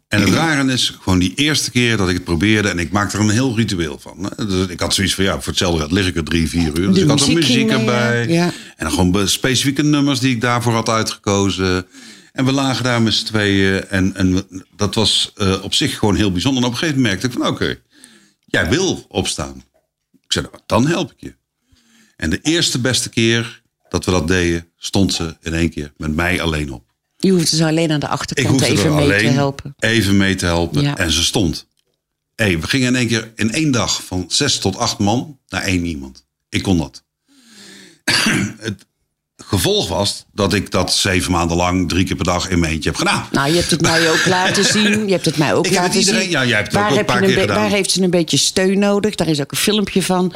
En 0.07 0.21
het 0.21 0.29
rare 0.29 0.71
is, 0.71 0.97
gewoon 1.01 1.19
die 1.19 1.33
eerste 1.35 1.71
keer 1.71 1.97
dat 1.97 2.09
ik 2.09 2.13
het 2.15 2.23
probeerde... 2.23 2.69
en 2.69 2.79
ik 2.79 2.91
maakte 2.91 3.17
er 3.17 3.23
een 3.23 3.29
heel 3.29 3.55
ritueel 3.55 3.99
van. 3.99 4.31
Dus 4.35 4.67
ik 4.67 4.79
had 4.79 4.93
zoiets 4.93 5.15
van, 5.15 5.23
ja, 5.23 5.33
voor 5.33 5.47
hetzelfde 5.47 5.81
gaat 5.81 5.91
lig 5.91 6.07
ik 6.07 6.15
er 6.15 6.23
drie, 6.23 6.49
vier 6.49 6.79
uur. 6.79 6.87
Dus 6.87 6.95
De 6.95 7.01
ik 7.01 7.07
had 7.09 7.27
er 7.27 7.33
muziek 7.33 7.69
erbij. 7.69 8.27
ja. 8.27 8.51
En 8.75 8.91
gewoon 8.91 9.27
specifieke 9.27 9.83
nummers 9.83 10.19
die 10.19 10.35
ik 10.35 10.41
daarvoor 10.41 10.73
had 10.73 10.89
uitgekozen. 10.89 11.85
En 12.31 12.45
we 12.45 12.51
lagen 12.51 12.83
daar 12.83 13.01
met 13.01 13.13
z'n 13.13 13.25
tweeën. 13.25 13.87
En, 13.87 14.15
en 14.15 14.47
dat 14.75 14.95
was 14.95 15.31
eh, 15.35 15.63
op 15.63 15.73
zich 15.73 15.97
gewoon 15.97 16.15
heel 16.15 16.31
bijzonder. 16.31 16.61
En 16.61 16.67
op 16.67 16.73
een 16.73 16.79
gegeven 16.79 17.01
moment 17.01 17.21
merkte 17.21 17.37
ik 17.37 17.43
van, 17.43 17.53
oké, 17.53 17.79
jij 18.45 18.69
wil 18.69 19.05
opstaan. 19.07 19.63
Ik 20.13 20.31
zei, 20.31 20.45
nou, 20.51 20.63
dan 20.65 20.87
help 20.87 21.11
ik 21.11 21.17
je. 21.19 21.35
En 22.15 22.29
de 22.29 22.39
eerste 22.41 22.79
beste 22.79 23.09
keer 23.09 23.61
dat 23.89 24.05
we 24.05 24.11
dat 24.11 24.27
deden... 24.27 24.67
stond 24.77 25.13
ze 25.13 25.35
in 25.41 25.53
één 25.53 25.69
keer 25.69 25.93
met 25.97 26.15
mij 26.15 26.41
alleen 26.41 26.71
op. 26.71 26.84
Je 27.25 27.31
hoeft 27.31 27.51
dus 27.51 27.61
alleen 27.61 27.91
aan 27.91 27.99
de 27.99 28.07
achterkant 28.07 28.61
even 28.61 28.95
mee 28.95 29.17
te 29.19 29.25
helpen. 29.27 29.75
even 29.79 30.17
mee 30.17 30.35
te 30.35 30.45
helpen. 30.45 30.81
Ja. 30.81 30.97
En 30.97 31.11
ze 31.11 31.23
stond. 31.23 31.67
Hey, 32.35 32.59
we 32.59 32.67
gingen 32.67 32.87
in 32.87 32.95
één 32.95 33.07
keer 33.07 33.31
in 33.35 33.51
één 33.51 33.71
dag 33.71 34.03
van 34.03 34.25
zes 34.27 34.57
tot 34.59 34.77
acht 34.77 34.97
man 34.97 35.39
naar 35.47 35.61
één 35.61 35.85
iemand. 35.85 36.25
Ik 36.49 36.63
kon 36.63 36.77
dat. 36.77 37.03
het 38.59 38.85
gevolg 39.37 39.87
was 39.87 40.25
dat 40.33 40.53
ik 40.53 40.71
dat 40.71 40.93
zeven 40.93 41.31
maanden 41.31 41.57
lang 41.57 41.89
drie 41.89 42.05
keer 42.05 42.15
per 42.15 42.25
dag 42.25 42.49
in 42.49 42.59
mijn 42.59 42.71
eentje 42.73 42.89
heb 42.89 42.97
gedaan. 42.97 43.27
Nou, 43.31 43.49
je 43.49 43.55
hebt 43.55 43.71
het 43.71 43.81
mij 43.81 44.09
ook 44.11 44.25
laten 44.25 44.65
zien. 44.75 45.05
Je 45.05 45.11
hebt 45.11 45.25
het 45.25 45.37
mij 45.37 45.53
ook 45.53 45.65
Ik 45.65 45.73
heb 45.73 45.81
laten 45.81 45.99
iedereen- 45.99 46.21
zien. 46.21 46.29
ja, 46.29 46.45
jij 46.45 46.57
hebt 46.57 46.71
het 46.75 46.91
ook 46.91 46.97
een 46.97 47.05
paar 47.05 47.21
keer 47.21 47.39
gedaan. 47.39 47.55
Waar 47.61 47.69
heeft 47.69 47.91
ze 47.91 48.01
een 48.01 48.09
beetje 48.09 48.37
steun 48.37 48.79
nodig? 48.79 49.15
Daar 49.15 49.27
is 49.27 49.41
ook 49.41 49.51
een 49.51 49.57
filmpje 49.57 50.03
van. 50.03 50.33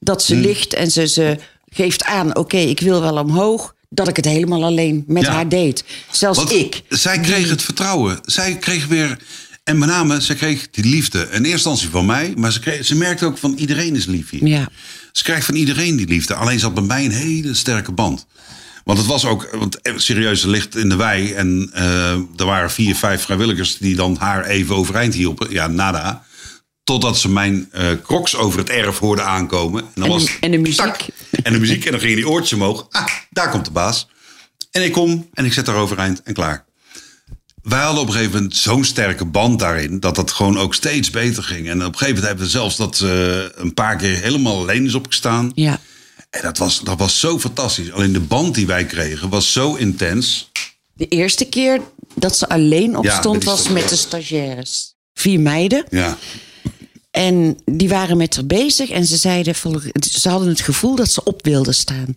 Dat 0.00 0.26
Hmm. 0.26 0.36
ze 0.36 0.42
ligt 0.48 0.74
en 0.74 0.90
ze, 0.90 1.06
ze 1.06 1.38
geeft 1.68 2.04
aan... 2.04 2.36
oké, 2.36 2.56
ik 2.56 2.80
wil 2.80 3.00
wel 3.00 3.16
omhoog. 3.16 3.74
Dat 3.92 4.08
ik 4.08 4.16
het 4.16 4.24
helemaal 4.24 4.64
alleen 4.64 5.04
met 5.06 5.22
Ja. 5.22 5.32
haar 5.32 5.48
deed. 5.48 5.84
Zelfs 6.10 6.38
Want 6.38 6.52
ik. 6.52 6.82
zij 6.88 7.20
kreeg 7.20 7.48
het 7.50 7.62
vertrouwen. 7.62 8.18
Zij 8.24 8.56
kreeg 8.56 8.86
weer. 8.86 9.18
En 9.64 9.78
met 9.78 9.88
name, 9.88 10.20
zij 10.20 10.34
kreeg 10.34 10.70
die 10.70 10.84
liefde. 10.84 11.18
In 11.18 11.26
eerste 11.32 11.50
instantie 11.50 11.88
van 11.88 12.06
mij, 12.06 12.32
maar 12.36 12.52
ze, 12.52 12.60
kreeg, 12.60 12.84
ze 12.86 12.94
merkte 12.94 13.24
ook 13.24 13.38
van 13.38 13.54
iedereen 13.56 13.96
is 13.96 14.06
lief 14.06 14.30
hier. 14.30 14.46
Ja. 14.46 14.68
Ze 15.12 15.22
krijgt 15.22 15.46
van 15.46 15.54
iedereen 15.54 15.96
die 15.96 16.06
liefde. 16.06 16.34
Alleen 16.34 16.58
zat 16.58 16.74
bij 16.74 16.82
mij 16.82 17.04
een 17.04 17.10
hele 17.10 17.54
sterke 17.54 17.92
band. 17.92 18.26
Want 18.84 18.98
het 18.98 19.06
was 19.06 19.24
ook, 19.24 19.48
want 19.58 19.80
eh, 19.80 19.92
serieus, 19.96 20.40
ze 20.40 20.48
ligt 20.48 20.76
in 20.76 20.88
de 20.88 20.96
wei. 20.96 21.32
En 21.32 21.70
eh, 21.72 22.10
er 22.12 22.44
waren 22.44 22.70
vier, 22.70 22.94
vijf 22.94 23.22
vrijwilligers 23.22 23.78
die 23.78 23.96
dan 23.96 24.16
haar 24.18 24.44
even 24.46 24.74
overeind 24.74 25.14
hielpen. 25.14 25.50
Ja, 25.50 25.66
nada. 25.66 26.24
Totdat 26.90 27.18
ze 27.18 27.28
mijn 27.28 27.68
eh 27.72 27.88
crocs 28.02 28.36
over 28.36 28.58
het 28.58 28.68
erf 28.70 28.98
hoorden 28.98 29.24
aankomen. 29.26 29.82
En, 29.82 29.90
dan 29.94 30.04
En 30.04 30.10
de- 30.10 30.14
was 30.14 30.22
het 30.30 30.36
en 30.40 30.50
de 30.50 30.58
muziek. 30.58 30.76
tak. 30.76 31.00
en 31.42 31.52
de 31.52 31.58
muziek. 31.58 31.84
En 31.84 31.90
dan 31.90 32.00
gingen 32.00 32.16
die 32.16 32.28
oortjes 32.28 32.52
omhoog. 32.52 32.86
Ah, 32.90 33.06
daar 33.30 33.50
komt 33.50 33.64
de 33.64 33.70
baas. 33.70 34.08
En 34.70 34.84
ik 34.84 34.92
kom 34.92 35.28
en 35.34 35.44
ik 35.44 35.52
zet 35.52 35.66
haar 35.66 35.76
overeind 35.76 36.22
en 36.22 36.34
klaar. 36.34 36.64
Wij 37.62 37.80
hadden 37.80 38.02
op 38.02 38.06
een 38.08 38.14
gegeven 38.14 38.34
moment 38.34 38.56
zo'n 38.56 38.84
sterke 38.84 39.24
band 39.24 39.58
daarin... 39.58 40.00
dat 40.00 40.14
dat 40.14 40.30
gewoon 40.30 40.58
ook 40.58 40.74
steeds 40.74 41.10
beter 41.10 41.42
ging. 41.42 41.68
En 41.68 41.76
op 41.84 41.92
een 41.92 41.98
gegeven 41.98 42.06
moment 42.08 42.26
hebben 42.26 42.44
we 42.44 42.50
zelfs 42.50 42.76
dat 42.76 42.96
ze 42.96 43.52
een 43.56 43.74
paar 43.74 43.96
keer 43.96 44.16
helemaal 44.16 44.56
alleen 44.56 44.84
is 44.86 44.94
opgestaan. 44.94 45.52
Ja. 45.54 45.78
En 46.30 46.42
dat 46.42 46.58
was, 46.58 46.80
dat 46.80 46.98
was 46.98 47.20
zo 47.20 47.38
fantastisch. 47.38 47.92
Alleen 47.92 48.12
de 48.12 48.20
band 48.20 48.54
die 48.54 48.66
wij 48.66 48.84
kregen 48.84 49.28
was 49.28 49.52
zo 49.52 49.74
intens. 49.74 50.50
De 50.92 51.08
eerste 51.08 51.44
keer 51.44 51.80
dat 52.14 52.36
ze 52.38 52.48
alleen 52.48 52.96
op 52.96 53.04
Ja, 53.04 53.22
was 53.38 53.68
met 53.68 53.88
de 53.88 53.96
stagiaires. 53.96 54.94
Vier 55.14 55.40
meiden. 55.40 55.84
Ja, 55.90 56.18
En 57.10 57.58
die 57.64 57.88
waren 57.88 58.16
met 58.16 58.34
haar 58.34 58.46
bezig 58.46 58.90
en 58.90 59.06
ze 59.06 59.16
zeiden, 59.16 59.54
ze 60.10 60.28
hadden 60.28 60.48
het 60.48 60.60
gevoel 60.60 60.94
dat 60.94 61.10
ze 61.10 61.24
op 61.24 61.44
wilden 61.44 61.74
staan. 61.74 62.14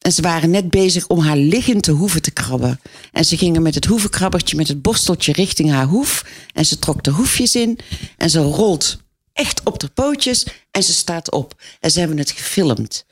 En 0.00 0.12
ze 0.12 0.22
waren 0.22 0.50
net 0.50 0.70
bezig 0.70 1.06
om 1.06 1.18
haar 1.18 1.36
liggend 1.36 1.82
te 1.82 1.90
hoeven 1.90 2.22
te 2.22 2.30
krabben. 2.30 2.80
En 3.12 3.24
ze 3.24 3.36
gingen 3.36 3.62
met 3.62 3.74
het 3.74 3.84
hoevenkrabbertje, 3.84 4.56
met 4.56 4.68
het 4.68 4.82
borsteltje 4.82 5.32
richting 5.32 5.70
haar 5.70 5.86
hoef. 5.86 6.24
En 6.54 6.66
ze 6.66 6.78
trok 6.78 7.02
de 7.04 7.10
hoefjes 7.10 7.54
in 7.54 7.78
en 8.16 8.30
ze 8.30 8.38
rolt 8.38 8.98
echt 9.32 9.60
op 9.64 9.80
de 9.80 9.88
pootjes 9.88 10.46
en 10.70 10.82
ze 10.82 10.92
staat 10.92 11.30
op. 11.30 11.62
En 11.80 11.90
ze 11.90 11.98
hebben 11.98 12.18
het 12.18 12.30
gefilmd. 12.30 13.06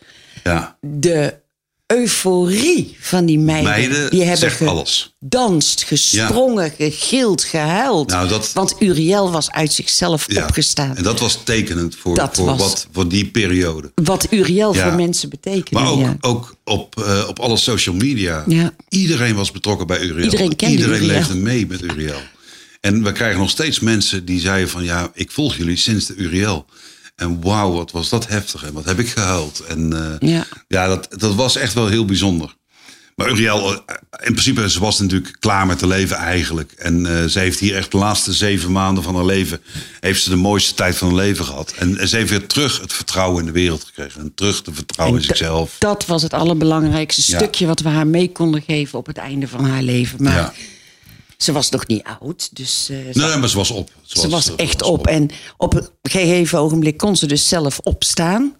ja. 0.44 0.76
De 0.80 1.34
euforie 1.94 2.96
van 3.00 3.26
die 3.26 3.38
meiden. 3.38 3.70
Meiden 3.70 4.10
die 4.10 4.22
hebben 4.22 4.50
gedanst, 4.50 5.82
gesprongen, 5.82 6.72
gegild, 6.78 7.44
gehuild. 7.44 8.10
Nou, 8.10 8.28
dat- 8.28 8.50
Want 8.52 8.74
Uriel 8.78 9.30
was 9.30 9.50
uit 9.50 9.72
zichzelf 9.72 10.32
Ja. 10.32 10.42
opgestaan. 10.42 10.96
En 10.96 11.02
dat 11.02 11.20
was 11.20 11.38
tekenend 11.44 11.96
voor, 11.96 12.14
Dat 12.14 12.36
voor, 12.36 12.46
was- 12.46 12.58
wat, 12.58 12.86
voor 12.92 13.08
die 13.08 13.26
periode. 13.26 13.92
Wat 13.94 14.26
Uriel 14.30 14.74
Ja. 14.74 14.82
voor 14.88 14.94
mensen 14.96 15.28
betekende. 15.28 15.80
Maar 15.80 15.90
ook, 15.92 16.00
ja. 16.00 16.16
ook 16.20 16.56
op, 16.64 17.00
eh, 17.02 17.24
op 17.28 17.38
alle 17.38 17.56
social 17.56 17.94
media. 17.94 18.44
Ja. 18.46 18.72
Iedereen 18.88 19.34
was 19.34 19.50
betrokken 19.50 19.86
bij 19.86 20.00
Uriel. 20.00 20.24
Iedereen 20.24 20.56
kende 20.56 20.74
Iedereen 20.76 21.02
Uriel. 21.02 21.14
leefde 21.16 21.34
mee 21.34 21.66
met 21.66 21.82
Uriel. 21.82 22.20
En 22.80 23.02
we 23.02 23.12
krijgen 23.12 23.38
nog 23.40 23.50
steeds 23.50 23.80
mensen 23.80 24.24
die 24.24 24.40
zeiden 24.40 24.68
van... 24.68 24.84
ja, 24.84 25.10
ik 25.14 25.30
volg 25.30 25.56
jullie 25.56 25.76
sinds 25.76 26.06
de 26.06 26.14
Uriel. 26.14 26.66
En 27.18 27.40
wauw, 27.40 27.72
wat 27.72 27.90
was 27.90 28.08
dat 28.08 28.26
heftig. 28.28 28.62
En 28.64 28.72
wat 28.72 28.84
heb 28.84 28.98
ik 28.98 29.08
gehuild. 29.08 29.60
En 29.68 29.92
eh, 30.20 30.28
Ja. 30.30 30.46
ja, 30.68 30.86
dat, 30.86 31.08
dat 31.10 31.34
was 31.34 31.56
echt 31.56 31.74
wel 31.74 31.86
heel 31.88 32.04
bijzonder. 32.04 32.56
Maar 33.16 33.30
Uriel, 33.30 33.72
eh, 33.72 33.78
in 34.10 34.32
principe, 34.32 34.70
ze 34.70 34.80
was 34.80 34.98
natuurlijk 35.00 35.36
klaar 35.40 35.66
met 35.66 35.78
te 35.78 35.86
leven 35.86 36.16
eigenlijk. 36.16 36.72
En 36.72 37.06
eh, 37.20 37.24
ze 37.24 37.38
heeft 37.38 37.58
hier 37.58 37.76
echt 37.76 37.90
de 37.90 37.98
laatste 37.98 38.32
zeven 38.32 38.72
maanden 38.72 39.02
van 39.02 39.14
haar 39.14 39.24
leven... 39.24 39.60
heeft 40.00 40.22
ze 40.22 40.30
de 40.30 40.36
mooiste 40.36 40.74
tijd 40.74 40.96
van 40.96 41.08
haar 41.08 41.16
leven 41.16 41.44
gehad. 41.44 41.72
En 41.78 42.08
ze 42.08 42.16
heeft 42.16 42.30
weer 42.30 42.46
terug 42.46 42.80
het 42.80 42.92
vertrouwen 42.92 43.40
in 43.40 43.46
de 43.46 43.52
wereld 43.52 43.84
gekregen. 43.84 44.20
En 44.20 44.32
terug 44.34 44.62
de 44.62 44.72
vertrouwen 44.72 45.18
in 45.18 45.24
zichzelf. 45.24 45.76
Dat 45.78 46.06
was 46.06 46.22
het 46.22 46.32
allerbelangrijkste 46.32 47.32
Ja. 47.32 47.38
stukje 47.38 47.66
wat 47.66 47.80
we 47.80 47.88
haar 47.88 48.06
mee 48.06 48.32
konden 48.32 48.62
geven 48.66 48.98
op 48.98 49.06
het 49.06 49.16
einde 49.16 49.48
van 49.48 49.64
haar 49.64 49.82
leven. 49.82 50.22
Maar 50.22 50.34
Ja. 50.34 50.52
Ze 51.38 51.52
was 51.52 51.70
nog 51.70 51.86
niet 51.86 52.02
oud, 52.20 52.56
dus 52.56 52.88
eh, 52.90 52.96
ze, 53.12 53.18
Nee, 53.18 53.36
maar 53.36 53.48
ze 53.48 53.56
was 53.56 53.70
op. 53.70 53.90
ze 54.02 54.28
was 54.28 54.48
eh, 54.48 54.54
echt 54.56 54.82
op. 54.82 55.06
En 55.06 55.30
op 55.56 55.74
een 55.74 55.88
gegeven 56.02 56.58
ogenblik 56.58 56.96
kon 56.96 57.16
ze 57.16 57.26
dus 57.26 57.48
zelf 57.48 57.78
opstaan. 57.78 58.56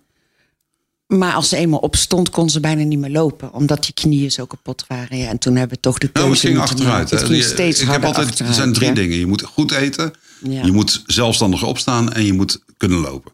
Maar 1.07 1.35
als 1.35 1.49
ze 1.49 1.57
eenmaal 1.57 1.79
opstond, 1.79 2.31
kon 2.31 2.51
ze 2.51 2.61
bijna 2.61 2.83
niet 2.83 2.99
meer 2.99 3.11
lopen. 3.11 3.53
Omdat 3.53 3.83
die 3.85 3.95
knieën 3.95 4.31
zo 4.33 4.45
kapot 4.47 4.85
waren. 4.89 5.17
Ja, 5.19 5.29
en 5.29 5.39
toen 5.39 5.57
hebben 5.57 5.77
we 5.77 5.83
toch 5.83 5.99
de 5.99 6.09
keuze 6.09 6.21
Nou, 6.29 6.31
het 6.31 6.41
ging 6.41 6.59
achteruit. 6.59 7.11
Het 7.11 7.23
ging 7.23 7.43
steeds 7.43 7.81
ik 7.81 7.89
heb 7.89 8.05
altijd, 8.05 8.39
er 8.39 8.55
zijn 8.55 8.73
drie 8.73 8.89
ja. 8.89 8.95
dingen. 8.95 9.19
Je 9.19 9.27
moet 9.27 9.43
goed 9.43 9.73
eten, 9.73 10.13
Ja. 10.43 10.65
je 10.65 10.73
moet 10.73 11.03
zelfstandig 11.07 11.63
opstaan 11.65 12.13
en 12.13 12.25
je 12.25 12.33
moet 12.33 12.59
kunnen 12.77 12.99
lopen. 12.99 13.33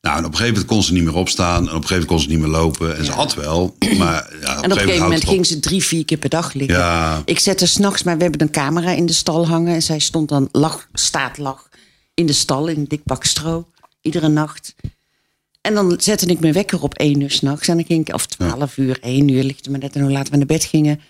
Nou, 0.00 0.16
en 0.18 0.24
op 0.24 0.30
een 0.30 0.36
gegeven 0.36 0.52
moment 0.60 0.72
kon 0.72 0.82
ze 0.82 0.92
niet 0.92 1.04
meer 1.04 1.14
opstaan. 1.14 1.56
En 1.68 1.74
op 1.74 1.82
een 1.82 1.88
gegeven 1.88 1.90
moment 1.94 2.06
kon 2.08 2.20
ze 2.20 2.28
niet 2.28 2.38
meer 2.38 2.48
lopen. 2.48 2.96
En 2.96 3.04
ze 3.04 3.12
had 3.12 3.34
wel, 3.34 3.76
maar 3.98 4.30
ja, 4.40 4.56
op, 4.58 4.64
En 4.64 4.70
op 4.70 4.76
een 4.76 4.82
gegeven 4.82 5.02
moment 5.02 5.24
ging 5.24 5.46
ze 5.46 5.60
drie, 5.60 5.84
vier 5.84 6.04
keer 6.04 6.18
per 6.18 6.28
dag 6.28 6.52
liggen. 6.52 6.78
Ja. 6.78 7.22
Ik 7.24 7.38
zette 7.38 7.66
s'nachts, 7.66 8.02
maar 8.02 8.16
we 8.16 8.22
hebben 8.22 8.40
een 8.42 8.50
camera 8.50 8.90
in 8.90 9.06
de 9.06 9.12
stal 9.12 9.46
hangen. 9.48 9.74
En 9.74 9.82
zij 9.82 9.98
stond 9.98 10.28
dan, 10.28 10.48
lag, 10.52 10.88
staat 10.92 11.38
lag 11.38 11.68
in 12.14 12.26
de 12.26 12.32
stal 12.32 12.66
in 12.68 12.76
een 12.78 12.88
dik 12.88 13.02
pak 13.04 13.24
stro. 13.24 13.66
Iedere 14.00 14.28
nacht. 14.28 14.74
En 15.60 15.74
dan 15.74 15.94
zette 16.00 16.26
ik 16.26 16.40
mijn 16.40 16.52
wekker 16.52 16.82
op 16.82 16.94
één 16.94 17.20
uur 17.20 17.30
s'nachts. 17.30 17.68
En 17.68 17.76
dan 17.76 17.84
ging 17.86 18.08
ik, 18.08 18.14
of 18.14 18.26
twaalf 18.26 18.76
uur, 18.76 18.98
één 19.00 19.28
uur, 19.28 19.42
ligt 19.42 19.68
maar 19.68 19.78
net 19.78 19.94
en 19.94 20.00
hoe 20.02 20.10
laat 20.10 20.28
we 20.28 20.36
naar 20.36 20.46
bed 20.46 20.64
gingen. 20.64 21.00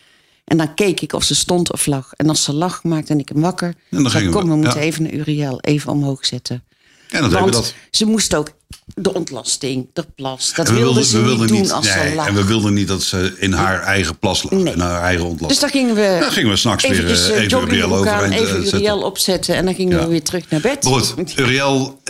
En 0.44 0.56
dan 0.56 0.74
keek 0.74 1.00
ik 1.00 1.12
of 1.12 1.24
ze 1.24 1.34
stond 1.34 1.72
of 1.72 1.86
lag. 1.86 2.12
En 2.16 2.28
als 2.28 2.42
ze 2.44 2.52
lag, 2.52 2.82
maakte 2.84 3.16
ik 3.16 3.28
hem 3.28 3.40
wakker. 3.40 3.74
dan 3.90 4.02
Dan 4.02 4.12
gingen 4.12 4.30
kom, 4.32 4.42
we- 4.42 4.48
we 4.50 4.56
moeten 4.56 4.80
even 4.80 5.04
een 5.04 5.14
Uriel 5.18 5.60
even 5.60 5.92
omhoog 5.92 6.26
zetten. 6.26 6.64
En 7.10 7.20
dan 7.20 7.30
Want 7.30 7.52
dat. 7.52 7.74
ze 7.90 8.04
moest 8.04 8.34
ook 8.34 8.52
de 8.94 9.14
ontlasting, 9.14 9.86
de 9.92 10.04
plas. 10.14 10.52
Dat 10.54 10.70
wilden, 10.70 11.04
ze 11.04 11.12
we 11.12 11.18
niet 11.18 11.26
wilden 11.26 11.48
doen 11.48 11.60
niet, 11.60 11.72
als 11.72 11.94
nee, 11.94 12.08
ze 12.08 12.14
lag. 12.14 12.26
en 12.26 12.34
we 12.34 12.44
wilden 12.44 12.74
niet 12.74 12.88
dat 12.88 13.02
ze 13.02 13.34
in 13.38 13.52
haar 13.52 13.82
eigen 13.82 14.18
plas 14.18 14.42
lag. 14.42 14.52
Nee. 14.52 14.72
In 14.72 14.80
haar 14.80 15.02
eigen 15.02 15.26
ontlasting. 15.26 15.48
Dus 15.48 15.58
dan 15.60 15.70
gingen 15.70 15.94
we, 15.94 16.16
Dan 16.20 16.32
gingen 16.32 16.50
we 16.50 16.56
s'nachts 16.56 16.88
weer, 16.88 17.04
eh, 17.04 17.42
even 17.42 17.60
Uriel 17.60 17.96
overeind, 17.96 18.32
eh, 18.32 18.40
even. 18.40 18.66
Uriel 18.66 19.02
opzetten 19.02 19.54
en 19.54 19.64
dan 19.64 19.74
gingen 19.74 19.96
Ja. 19.96 20.02
we 20.04 20.10
weer 20.10 20.22
terug 20.22 20.50
naar 20.50 20.60
bed. 20.60 20.84
Goed, 20.84 21.14
Uriel 21.36 22.00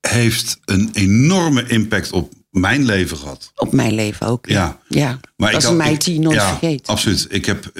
heeft 0.00 0.58
een 0.64 0.90
enorme 0.92 1.64
impact 1.66 2.12
op 2.12 2.32
mijn 2.50 2.84
leven 2.84 3.16
gehad. 3.16 3.52
Op 3.56 3.72
mijn 3.72 3.94
leven 3.94 4.26
ook. 4.26 4.46
Ja. 4.46 4.78
ja. 4.88 5.20
Maar 5.36 5.52
dat 5.52 5.64
een 5.64 5.76
meid 5.76 6.04
die 6.04 6.20
nooit 6.20 6.36
ja, 6.36 6.48
vergeet. 6.48 6.86
Absoluut. 6.86 7.26
Ik 7.28 7.46
heb, 7.46 7.70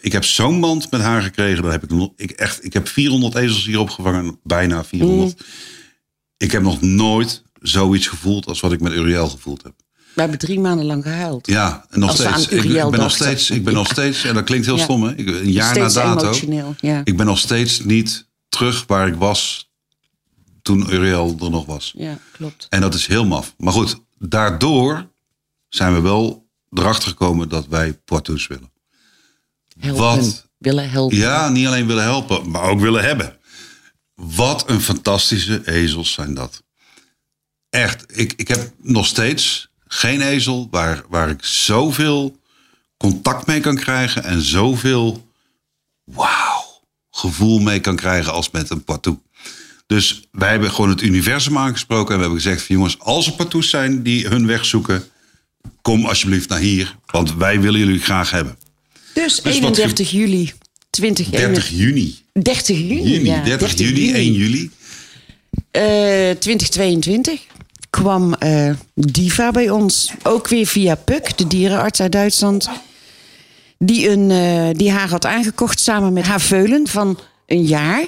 ik 0.00 0.12
heb 0.12 0.24
zo'n 0.24 0.60
band 0.60 0.90
met 0.90 1.00
haar 1.00 1.22
gekregen. 1.22 1.62
Dat 1.62 1.72
heb 1.72 1.84
ik, 1.84 2.10
ik, 2.16 2.30
echt, 2.30 2.64
ik 2.64 2.72
heb 2.72 2.88
400 2.88 3.34
ezels 3.34 3.66
hier 3.66 3.78
opgevangen. 3.78 4.38
Bijna 4.42 4.84
400. 4.84 5.38
Mm. 5.38 5.46
Ik 6.44 6.52
heb 6.52 6.62
nog 6.62 6.80
nooit 6.80 7.42
zoiets 7.60 8.06
gevoeld 8.06 8.46
als 8.46 8.60
wat 8.60 8.72
ik 8.72 8.80
met 8.80 8.92
Uriel 8.92 9.28
gevoeld 9.28 9.62
heb. 9.62 9.72
We 10.14 10.20
hebben 10.20 10.38
drie 10.38 10.60
maanden 10.60 10.86
lang 10.86 11.02
gehuild. 11.02 11.46
Ja, 11.46 11.86
en 11.90 12.00
nog 12.00 12.10
Als 12.10 12.18
steeds. 12.18 12.48
Ik, 12.48 12.72
ben 12.90 13.00
nog 13.00 13.10
steeds. 13.10 13.50
Ik 13.50 13.64
ben 13.64 13.74
nog 13.74 13.86
steeds. 13.88 14.24
En 14.24 14.34
dat 14.34 14.44
klinkt 14.44 14.66
heel 14.66 14.76
Ja. 14.76 14.82
stom, 14.82 15.02
hè? 15.02 15.14
Ik, 15.14 15.26
een 15.28 15.50
jaar 15.52 15.74
Steeds 15.74 15.94
na 15.94 16.02
dato. 16.02 16.24
emotioneel. 16.24 16.74
Ja. 16.80 17.00
Ik 17.04 17.16
ben 17.16 17.26
nog 17.26 17.38
steeds 17.38 17.80
niet 17.84 18.26
terug 18.48 18.84
waar 18.86 19.08
ik 19.08 19.14
was 19.14 19.70
toen 20.62 20.92
Uriel 20.94 21.36
er 21.42 21.50
nog 21.50 21.66
was. 21.66 21.92
ja, 21.96 22.18
klopt. 22.32 22.66
En 22.70 22.80
dat 22.80 22.94
is 22.94 23.06
heel 23.06 23.24
maf. 23.26 23.54
Maar 23.58 23.72
goed, 23.72 24.00
daardoor 24.18 25.10
zijn 25.68 25.94
we 25.94 26.00
wel 26.00 26.46
erachter 26.72 27.08
gekomen 27.08 27.48
dat 27.48 27.66
wij 27.66 27.92
Poitous 28.04 28.46
willen. 28.46 28.72
Helpen. 29.78 30.02
Wat? 30.02 30.46
Willen 30.58 30.90
helpen. 30.90 31.16
Ja, 31.16 31.48
niet 31.48 31.66
alleen 31.66 31.86
willen 31.86 32.02
helpen, 32.02 32.50
maar 32.50 32.62
ook 32.62 32.80
willen 32.80 33.04
hebben. 33.04 33.36
Wat 34.14 34.70
een 34.70 34.80
fantastische 34.80 35.62
ezels 35.64 36.12
zijn 36.12 36.34
dat. 36.34 36.62
Echt, 37.70 38.18
ik, 38.18 38.32
ik 38.36 38.48
heb 38.48 38.72
nog 38.82 39.06
steeds 39.06 39.68
geen 39.86 40.20
ezel 40.20 40.68
waar, 40.70 41.04
waar 41.08 41.30
ik 41.30 41.44
zoveel 41.44 42.38
contact 42.96 43.46
mee 43.46 43.60
kan 43.60 43.76
krijgen 43.76 44.24
en 44.24 44.42
zoveel 44.42 45.28
wauw 46.04 46.64
gevoel 47.10 47.58
mee 47.58 47.80
kan 47.80 47.96
krijgen 47.96 48.32
als 48.32 48.50
met 48.50 48.70
een 48.70 48.84
Poitou. 48.84 49.18
Dus 49.86 50.28
wij 50.30 50.50
hebben 50.50 50.70
gewoon 50.70 50.90
het 50.90 51.02
universum 51.02 51.58
aangesproken 51.58 52.10
en 52.10 52.20
we 52.20 52.22
hebben 52.22 52.40
gezegd: 52.42 52.62
van, 52.66 52.76
jongens, 52.76 52.98
als 52.98 53.26
er 53.26 53.32
Poitous 53.32 53.70
zijn 53.70 54.02
die 54.02 54.26
hun 54.26 54.46
weg 54.46 54.64
zoeken, 54.64 55.04
kom 55.82 56.06
alsjeblieft 56.06 56.48
naar 56.48 56.58
hier, 56.58 56.96
want 57.06 57.34
wij 57.34 57.60
willen 57.60 57.80
jullie 57.80 58.00
graag 58.00 58.30
hebben. 58.30 58.58
Dus 59.14 59.40
wat 59.40 59.52
31 59.52 60.10
juli 60.10 60.52
2021. 60.94 61.54
30 61.54 61.68
juni. 61.68 62.18
30 62.32 62.76
juni. 62.76 63.02
juni, 63.02 63.28
ja, 63.28 63.42
30, 63.42 63.78
juni, 63.78 64.12
1 64.12 64.32
juli. 64.32 64.70
Eh, 65.70 65.82
2022 66.38 67.40
kwam 67.90 68.34
eh, 68.34 68.70
Diva 68.94 69.50
bij 69.50 69.70
ons. 69.70 70.12
Ook 70.22 70.48
weer 70.48 70.66
via 70.66 70.94
Puk, 70.94 71.38
de 71.38 71.46
dierenarts 71.46 72.00
uit 72.00 72.12
Duitsland. 72.12 72.68
Die, 73.78 74.10
een, 74.10 74.30
eh, 74.30 74.78
die 74.78 74.90
haar 74.90 75.08
had 75.08 75.26
aangekocht 75.26 75.80
samen 75.80 76.12
met 76.12 76.24
haar 76.24 76.40
veulen 76.40 76.86
van 76.86 77.18
een 77.46 77.64
jaar. 77.64 78.06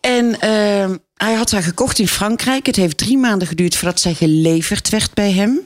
En 0.00 0.40
eh, 0.40 0.90
hij 1.14 1.34
had 1.34 1.50
haar 1.50 1.62
gekocht 1.62 1.98
in 1.98 2.08
Frankrijk. 2.08 2.66
Het 2.66 2.76
heeft 2.76 2.96
drie 2.96 3.18
maanden 3.18 3.48
geduurd 3.48 3.76
voordat 3.76 4.00
zij 4.00 4.14
geleverd 4.14 4.88
werd 4.88 5.14
bij 5.14 5.32
hem. 5.32 5.60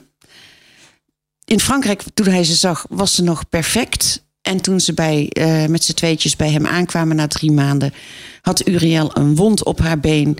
In 1.45 1.59
Frankrijk, 1.59 2.03
toen 2.13 2.27
hij 2.27 2.43
ze 2.43 2.55
zag, 2.55 2.85
was 2.89 3.15
ze 3.15 3.23
nog 3.23 3.49
perfect. 3.49 4.23
En 4.53 4.61
toen 4.61 4.79
ze 4.79 4.93
bij, 4.93 5.29
eh, 5.29 5.65
met 5.65 5.83
z'n 5.83 5.93
tweetjes 5.93 6.35
bij 6.35 6.51
hem 6.51 6.65
aankwamen 6.65 7.15
na 7.15 7.27
drie 7.27 7.51
maanden, 7.51 7.93
had 8.41 8.67
Uriel 8.67 9.11
een 9.13 9.35
wond 9.35 9.63
op 9.63 9.79
haar 9.79 9.99
been. 9.99 10.37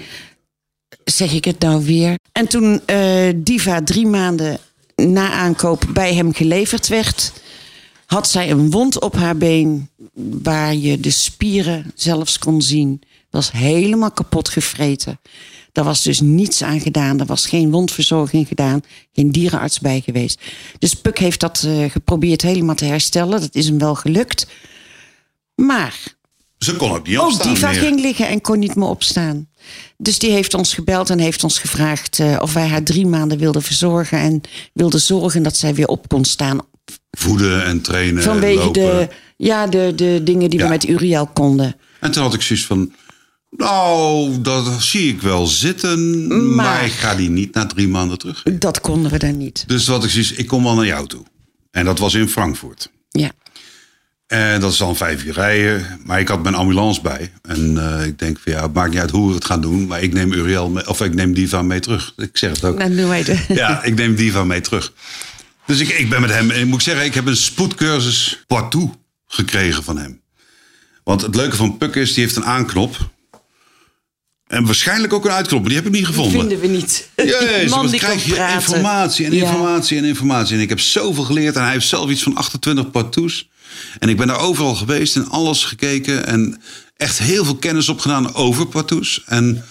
Zeg 1.03 1.31
ik 1.31 1.45
het 1.45 1.59
nou 1.59 1.85
weer? 1.85 2.15
En 2.31 2.47
toen 2.47 2.81
eh, 2.85 3.29
Diva 3.35 3.83
drie 3.83 4.07
maanden 4.07 4.57
na 4.95 5.31
aankoop 5.31 5.85
bij 5.93 6.13
hem 6.13 6.33
geleverd 6.33 6.87
werd, 6.87 7.33
had 8.05 8.27
zij 8.27 8.51
een 8.51 8.71
wond 8.71 9.01
op 9.01 9.15
haar 9.15 9.37
been 9.37 9.89
waar 10.43 10.75
je 10.75 10.99
de 10.99 11.11
spieren 11.11 11.91
zelfs 11.95 12.39
kon 12.39 12.61
zien. 12.61 13.01
Was 13.29 13.51
helemaal 13.51 14.11
kapot 14.11 14.49
gevreten. 14.49 15.19
Daar 15.73 15.83
was 15.85 16.03
dus 16.03 16.19
niets 16.19 16.63
aan 16.63 16.79
gedaan. 16.79 17.19
Er 17.19 17.25
was 17.25 17.45
geen 17.45 17.71
wondverzorging 17.71 18.47
gedaan. 18.47 18.81
Geen 19.13 19.31
dierenarts 19.31 19.79
bij 19.79 20.01
geweest. 20.01 20.41
Dus 20.79 20.93
Puk 20.93 21.17
heeft 21.19 21.39
dat 21.39 21.63
eh, 21.67 21.89
geprobeerd 21.91 22.41
helemaal 22.41 22.75
te 22.75 22.85
herstellen. 22.85 23.41
Dat 23.41 23.55
is 23.55 23.65
hem 23.65 23.77
wel 23.77 23.95
gelukt. 23.95 24.47
Maar 25.55 25.99
Ze 26.57 26.75
kon 26.75 26.91
ook 26.91 27.07
niet 27.07 27.17
ook 27.17 27.25
opstaan 27.27 27.53
Diva 27.53 27.69
meer. 27.71 27.79
ging 27.79 27.99
liggen 28.01 28.27
en 28.27 28.41
kon 28.41 28.59
niet 28.59 28.75
meer 28.75 28.87
opstaan. 28.87 29.47
Dus 29.97 30.19
die 30.19 30.31
heeft 30.31 30.53
ons 30.53 30.73
gebeld 30.73 31.09
en 31.09 31.19
heeft 31.19 31.43
ons 31.43 31.59
gevraagd 31.59 32.19
eh, 32.19 32.37
of 32.41 32.53
wij 32.53 32.67
haar 32.67 32.83
drie 32.83 33.05
maanden 33.05 33.37
wilden 33.37 33.61
verzorgen. 33.61 34.17
En 34.19 34.41
wilden 34.73 34.99
zorgen 35.01 35.43
dat 35.43 35.57
zij 35.57 35.73
weer 35.75 35.87
op 35.87 36.07
kon 36.07 36.25
staan. 36.25 36.59
Voeden 37.11 37.65
en 37.65 37.81
trainen 37.81 38.23
Vanwege 38.23 38.59
en 38.59 38.65
lopen. 38.65 38.81
de, 38.81 39.07
ja, 39.37 39.67
de, 39.67 39.91
de 39.95 40.21
dingen 40.23 40.49
die 40.49 40.59
Ja. 40.59 40.65
we 40.65 40.71
met 40.71 40.87
Uriel 40.87 41.27
konden. 41.27 41.75
En 41.99 42.11
toen 42.11 42.23
had 42.23 42.33
ik 42.33 42.41
zoiets 42.41 42.65
van... 42.65 42.93
Nou, 43.57 44.41
dat 44.41 44.81
zie 44.83 45.07
ik 45.13 45.21
wel 45.21 45.47
zitten. 45.47 46.27
Maar, 46.55 46.65
Maar- 46.65 46.85
ik 46.85 46.91
ga 46.91 47.15
die 47.15 47.29
niet 47.29 47.53
na 47.53 47.65
drie 47.65 47.87
maanden 47.87 48.17
terug. 48.17 48.43
Dat 48.43 48.81
konden 48.81 49.11
we 49.11 49.17
dan 49.17 49.37
niet. 49.37 49.63
Dus 49.67 49.87
wat 49.87 50.03
ik 50.03 50.09
zoiets, 50.09 50.31
ik 50.31 50.47
kom 50.47 50.63
wel 50.63 50.75
naar 50.75 50.85
jou 50.85 51.07
toe. 51.07 51.23
En 51.71 51.85
dat 51.85 51.99
was 51.99 52.13
in 52.13 52.29
Frankfurt. 52.29 52.91
Ja. 53.09 53.31
En 54.27 54.59
dat 54.61 54.71
is 54.71 54.77
dan 54.77 54.95
vijf 54.95 55.23
uur 55.23 55.33
rijden. 55.33 55.99
Maar 56.05 56.19
ik 56.19 56.27
had 56.27 56.43
mijn 56.43 56.55
ambulance 56.55 57.01
bij. 57.01 57.31
En 57.41 57.77
eh, 57.99 58.05
ik 58.05 58.19
denk 58.19 58.39
van 58.39 58.51
ja, 58.51 58.61
het 58.61 58.73
maakt 58.73 58.91
niet 58.91 58.99
uit 58.99 59.11
hoe 59.11 59.27
we 59.27 59.33
het 59.35 59.45
gaan 59.45 59.61
doen. 59.61 59.87
Maar 59.87 60.01
ik 60.01 60.13
neem 60.13 60.31
Uriel 60.33 60.69
mee, 60.69 60.87
of 60.87 61.01
ik 61.01 61.13
neem 61.13 61.33
Diva 61.33 61.61
mee 61.61 61.79
terug. 61.79 62.13
Ik 62.17 62.37
zeg 62.37 62.49
het 62.49 62.63
ook. 62.65 62.77
Nou. 63.47 63.57
Ja, 63.57 63.83
ik 63.83 63.95
neem 63.95 64.15
Diva 64.15 64.43
mee 64.43 64.61
terug. 64.61 64.93
Dus 65.65 65.79
ik, 65.79 65.89
ik 65.89 66.09
ben 66.09 66.21
met 66.21 66.29
hem, 66.29 66.51
ik 66.51 66.65
moet 66.65 66.83
zeggen, 66.83 67.05
ik 67.05 67.13
heb 67.13 67.25
een 67.25 67.35
spoedcursus 67.37 68.43
Poitou 68.47 68.89
gekregen 69.27 69.83
van 69.83 69.97
hem. 69.97 70.21
Want 71.03 71.21
het 71.21 71.35
leuke 71.35 71.55
van 71.55 71.77
Puk 71.77 71.95
is, 71.95 72.13
die 72.13 72.23
heeft 72.23 72.35
een 72.35 72.45
aanknop. 72.45 73.11
En 74.53 74.65
waarschijnlijk 74.65 75.13
ook 75.13 75.25
een 75.25 75.31
uitknop, 75.31 75.65
die 75.65 75.75
heb 75.75 75.85
ik 75.85 75.91
niet 75.91 76.05
Die 76.05 76.13
gevonden. 76.13 76.39
vinden 76.39 76.59
we 76.59 76.67
niet. 76.67 77.09
Jezus, 77.15 77.69
man 77.69 77.87
die 77.87 77.99
kan 77.99 78.09
krijg 78.09 78.25
je 78.25 78.33
praten. 78.33 78.55
informatie 78.55 79.25
en 79.25 79.33
Ja. 79.35 79.45
informatie 79.45 79.97
en 79.97 80.03
informatie. 80.03 80.55
En 80.55 80.61
ik 80.61 80.69
heb 80.69 80.79
zoveel 80.79 81.23
geleerd. 81.23 81.55
En 81.55 81.63
hij 81.63 81.71
heeft 81.71 81.87
zelf 81.87 82.09
iets 82.09 82.23
van 82.23 82.35
28 82.35 82.91
partoes. 82.91 83.49
En 83.99 84.09
ik 84.09 84.17
ben 84.17 84.27
daar 84.27 84.39
overal 84.39 84.75
geweest 84.75 85.15
en 85.15 85.29
alles 85.29 85.65
gekeken. 85.65 86.25
En 86.25 86.61
echt 86.97 87.19
heel 87.19 87.45
veel 87.45 87.55
kennis 87.55 87.89
opgedaan 87.89 88.33
over 88.35 88.65
partoes. 88.67 89.23
En 89.25 89.65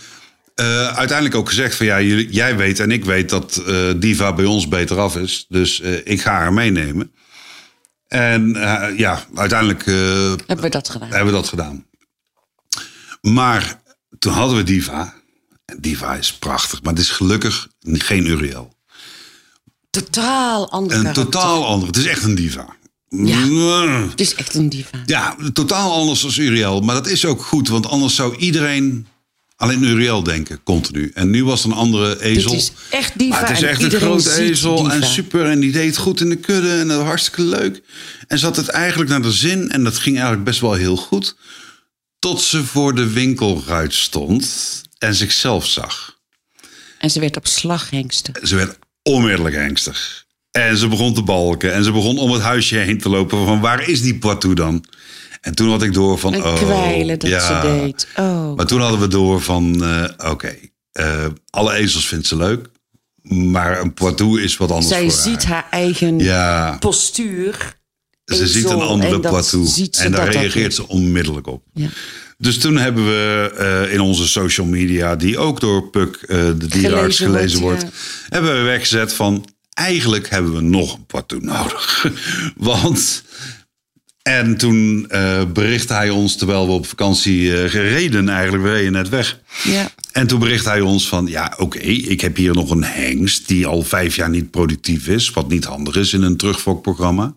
eh, 0.54 0.86
uiteindelijk 0.86 1.34
ook 1.34 1.48
gezegd 1.48 1.74
van 1.76 1.86
ja, 1.86 2.00
jullie- 2.00 2.30
jij 2.30 2.56
weet 2.56 2.80
en 2.80 2.90
ik 2.90 3.04
weet 3.04 3.28
dat 3.28 3.62
eh, 3.66 3.74
Diva 3.96 4.32
bij 4.32 4.44
ons 4.44 4.68
beter 4.68 4.98
af 4.98 5.16
is. 5.16 5.46
Dus 5.48 5.80
eh, 5.80 5.92
ik 6.04 6.20
ga 6.20 6.30
haar 6.32 6.52
meenemen. 6.52 7.12
En 8.08 8.48
ja, 8.96 9.24
uiteindelijk 9.34 9.84
Hebben 9.84 10.60
we 10.60 10.68
dat 10.68 10.88
gedaan? 10.88 11.08
hebben 11.08 11.26
we 11.26 11.32
dat 11.40 11.48
gedaan. 11.48 11.84
Maar 13.20 13.81
toen 14.22 14.32
hadden 14.32 14.56
we 14.56 14.62
Diva. 14.62 15.14
En 15.64 15.78
Diva 15.80 16.14
is 16.14 16.32
prachtig, 16.32 16.82
maar 16.82 16.92
het 16.92 17.02
is 17.02 17.10
gelukkig 17.10 17.68
geen 17.80 18.26
Uriel. 18.26 18.74
Totaal 19.90 20.70
ander 20.70 20.96
Een 20.96 21.02
karakter. 21.02 21.24
totaal 21.24 21.66
ander. 21.66 21.86
Het 21.86 21.96
is 21.96 22.06
echt 22.06 22.22
een 22.22 22.34
Diva. 22.34 22.76
Ja. 23.08 23.38
Mm. 23.44 24.08
Het 24.10 24.20
is 24.20 24.34
echt 24.34 24.54
een 24.54 24.68
diva. 24.68 25.02
Ja, 25.06 25.36
totaal 25.52 25.92
anders 25.92 26.20
dan 26.20 26.44
Uriel. 26.44 26.80
Maar 26.80 26.94
dat 26.94 27.06
is 27.06 27.24
ook 27.24 27.42
goed, 27.42 27.68
want 27.68 27.86
anders 27.86 28.14
zou 28.14 28.36
iedereen 28.36 29.06
alleen 29.56 29.82
Uriel 29.82 30.22
denken, 30.22 30.62
continu. 30.62 31.10
En 31.14 31.30
nu 31.30 31.44
was 31.44 31.62
het 31.62 31.72
een 31.72 31.78
andere 31.78 32.22
ezel. 32.22 32.50
Dit 32.50 32.60
is 32.60 32.72
echt 32.90 33.18
diva. 33.18 33.40
Maar 33.40 33.48
het 33.48 33.56
is 33.56 33.62
echt 33.62 33.82
een 33.82 33.90
grote 33.90 34.40
ezel 34.40 34.82
diva. 34.82 34.94
en 34.94 35.04
super. 35.04 35.44
En 35.44 35.60
die 35.60 35.72
deed 35.72 35.86
het 35.86 35.96
goed 35.96 36.20
in 36.20 36.28
de 36.28 36.36
kudde 36.36 36.70
en 36.70 36.88
dat 36.88 36.96
was 36.96 37.06
hartstikke 37.06 37.42
leuk. 37.42 37.82
En 38.26 38.38
ze 38.38 38.44
had 38.44 38.56
het 38.56 38.68
eigenlijk 38.68 39.10
naar 39.10 39.22
de 39.22 39.32
zin 39.32 39.70
en 39.70 39.84
dat 39.84 39.98
ging 39.98 40.14
eigenlijk 40.16 40.44
best 40.44 40.60
wel 40.60 40.72
heel 40.72 40.96
goed. 40.96 41.36
Tot 42.22 42.40
ze 42.42 42.64
voor 42.64 42.94
de 42.94 43.12
winkelruit 43.12 43.94
stond 43.94 44.82
en 44.98 45.14
zichzelf 45.14 45.66
zag. 45.66 46.18
En 46.98 47.10
ze 47.10 47.20
werd 47.20 47.36
op 47.36 47.46
slag 47.46 47.90
hengsten. 47.90 48.34
Ze 48.42 48.56
werd 48.56 48.78
onmiddellijk 49.02 49.56
angstig. 49.56 50.24
En 50.50 50.76
ze 50.76 50.88
begon 50.88 51.14
te 51.14 51.22
balken 51.22 51.72
en 51.72 51.84
ze 51.84 51.92
begon 51.92 52.18
om 52.18 52.30
het 52.32 52.42
huisje 52.42 52.76
heen 52.76 52.98
te 52.98 53.08
lopen 53.08 53.46
van 53.46 53.60
waar 53.60 53.88
is 53.88 54.02
die 54.02 54.18
Poitou 54.18 54.54
dan? 54.54 54.84
En 55.40 55.54
toen 55.54 55.70
had 55.70 55.82
ik 55.82 55.92
door 55.92 56.18
van 56.18 56.34
En 56.34 56.42
oh, 56.42 56.54
kwijlen 56.54 57.18
dat 57.18 57.30
ja. 57.30 57.62
ze 57.62 57.68
deed. 57.68 58.06
Oh. 58.16 58.56
Maar 58.56 58.66
toen 58.66 58.80
hadden 58.80 59.00
we 59.00 59.08
door 59.08 59.40
van 59.40 59.84
eh, 59.84 60.30
oké, 60.30 60.54
eh, 60.92 61.26
alle 61.50 61.74
ezels 61.74 62.06
vindt 62.06 62.26
ze 62.26 62.36
leuk. 62.36 62.68
Maar 63.22 63.80
een 63.80 63.94
Poitou 63.94 64.42
is 64.42 64.56
wat 64.56 64.70
anders 64.70 64.88
Zij 64.88 65.10
voor 65.10 65.22
ziet 65.22 65.44
haar. 65.44 65.54
haar 65.54 65.66
eigen 65.70 66.18
Ja, 66.18 66.76
postuur. 66.78 67.80
Ze 68.34 68.46
ziet 68.46 68.70
een 68.70 68.80
andere 68.80 69.42
ze 69.42 69.88
En 69.98 70.12
daar 70.12 70.30
reageert 70.30 70.74
ze 70.74 70.88
onmiddellijk 70.88 71.46
op. 71.46 71.62
Ja. 71.74 71.88
Dus 72.42 72.58
toen 72.58 72.76
hebben 72.76 73.04
we 73.04 73.52
eh, 73.56 73.92
in 73.92 74.00
onze 74.00 74.28
social 74.28 74.66
media, 74.66 75.16
die 75.16 75.38
ook 75.38 75.60
door 75.60 75.90
Puk, 75.90 76.16
eh, 76.16 76.38
de 76.38 76.66
dierenarts, 76.66 77.16
Gelezen 77.16 77.26
gelezen 77.26 77.60
wordt, 77.60 77.84
hebben 78.28 78.56
we 78.56 78.60
weggezet 78.60 79.12
van 79.12 79.46
eigenlijk 79.72 80.30
hebben 80.30 80.54
we 80.54 80.60
nog 80.60 80.94
een 80.94 81.06
Poitou 81.06 81.44
nodig. 81.44 82.06
Want. 82.56 83.22
En 84.22 84.56
toen 84.56 85.06
eh, 85.08 85.42
berichtte 85.52 85.92
hij 85.92 86.10
ons, 86.10 86.36
terwijl 86.36 86.66
we 86.66 86.72
op 86.72 86.86
vakantie 86.86 87.68
gereden, 87.68 88.28
eigenlijk, 88.28 88.62
we 88.64 88.72
reden 88.72 88.92
net 88.92 89.08
weg. 89.08 89.40
Ja. 89.64 89.90
En 90.12 90.26
toen 90.26 90.38
bericht 90.38 90.64
hij 90.64 90.80
ons 90.80 91.08
van, 91.08 91.26
ja 91.26 91.54
oké, 91.58 91.78
ik 91.78 92.20
heb 92.20 92.36
hier 92.36 92.54
nog 92.54 92.70
een 92.70 92.84
hengst 92.84 93.48
die 93.48 93.66
al 93.66 93.82
vijf 93.82 94.16
jaar 94.16 94.30
niet 94.30 94.50
productief 94.50 95.08
is. 95.08 95.30
Wat 95.30 95.48
niet 95.48 95.64
handig 95.64 95.96
is 95.96 96.12
in 96.12 96.22
een 96.22 96.36
terugfokprogramma. 96.36 97.34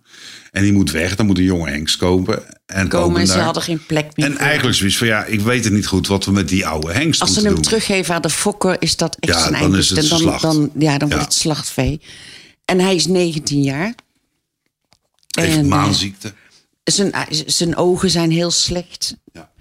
En 0.55 0.63
die 0.63 0.73
moet 0.73 0.91
weg, 0.91 1.15
dan 1.15 1.25
moet 1.25 1.37
een 1.37 1.43
jonge 1.43 1.69
hengst 1.69 1.97
kopen. 1.97 2.43
En 2.65 2.87
Komen 2.87 3.21
en 3.21 3.27
ze 3.27 3.39
hadden 3.39 3.63
geen 3.63 3.85
plek 3.85 4.15
meer. 4.15 4.25
En 4.25 4.31
voor. 4.31 4.41
eigenlijk 4.41 4.77
zoiets 4.77 4.97
van, 4.97 5.07
ja, 5.07 5.23
ik 5.25 5.41
weet 5.41 5.63
het 5.63 5.73
niet 5.73 5.87
goed 5.87 6.07
wat 6.07 6.25
we 6.25 6.31
met 6.31 6.47
die 6.49 6.65
oude 6.67 6.93
hengst 6.93 7.21
Als 7.21 7.33
ze 7.33 7.41
hem 7.41 7.53
doen. 7.53 7.61
teruggeven 7.61 8.15
aan 8.15 8.21
de 8.21 8.29
fokker, 8.29 8.75
is 8.81 8.95
dat 8.95 9.17
echt 9.19 9.33
Ja, 9.33 9.47
zijn 9.47 9.61
dan 9.61 9.75
is 9.77 9.89
het 9.89 9.97
En 9.99 10.07
dan, 10.09 10.19
slacht. 10.19 10.41
dan, 10.41 10.71
ja, 10.77 10.97
dan 10.97 11.09
wordt 11.09 11.23
het 11.23 11.33
slachtvee. 11.33 12.01
En 12.65 12.79
hij 12.79 12.95
is 12.95 13.05
19 13.05 13.61
jaar. 13.63 13.93
Heeft 15.39 15.53
En, 15.53 15.59
eh, 15.59 15.65
maanziekte. 15.65 16.33
Zijn, 16.83 17.13
zijn 17.45 17.75
ogen 17.75 18.09
zijn 18.09 18.31
heel 18.31 18.51
slecht. 18.51 19.15
Ja. 19.33 19.51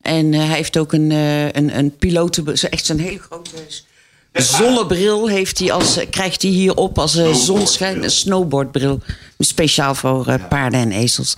En 0.00 0.34
eh, 0.34 0.40
hij 0.46 0.56
heeft 0.56 0.78
ook 0.78 0.92
een, 0.92 1.10
eh, 1.10 1.44
een, 1.44 1.78
een 1.78 1.96
piloten... 1.96 2.54
Echt 2.56 2.86
zo'n 2.86 2.98
hele 2.98 3.18
grote 3.18 3.50
zonnebril 4.32 5.28
heeft 5.28 5.58
hij 5.58 5.72
als, 5.72 5.98
krijgt 6.10 6.42
hij 6.42 6.50
hier 6.50 6.74
op 6.76 6.98
als 6.98 7.14
een 7.14 7.34
zonschijn. 7.34 8.02
Een 8.04 8.10
snowboardbril. 8.10 9.00
Speciaal 9.38 9.94
voor 9.94 10.26
eh, 10.26 10.48
paarden 10.48 10.80
en 10.80 10.92
ezels. 10.92 11.34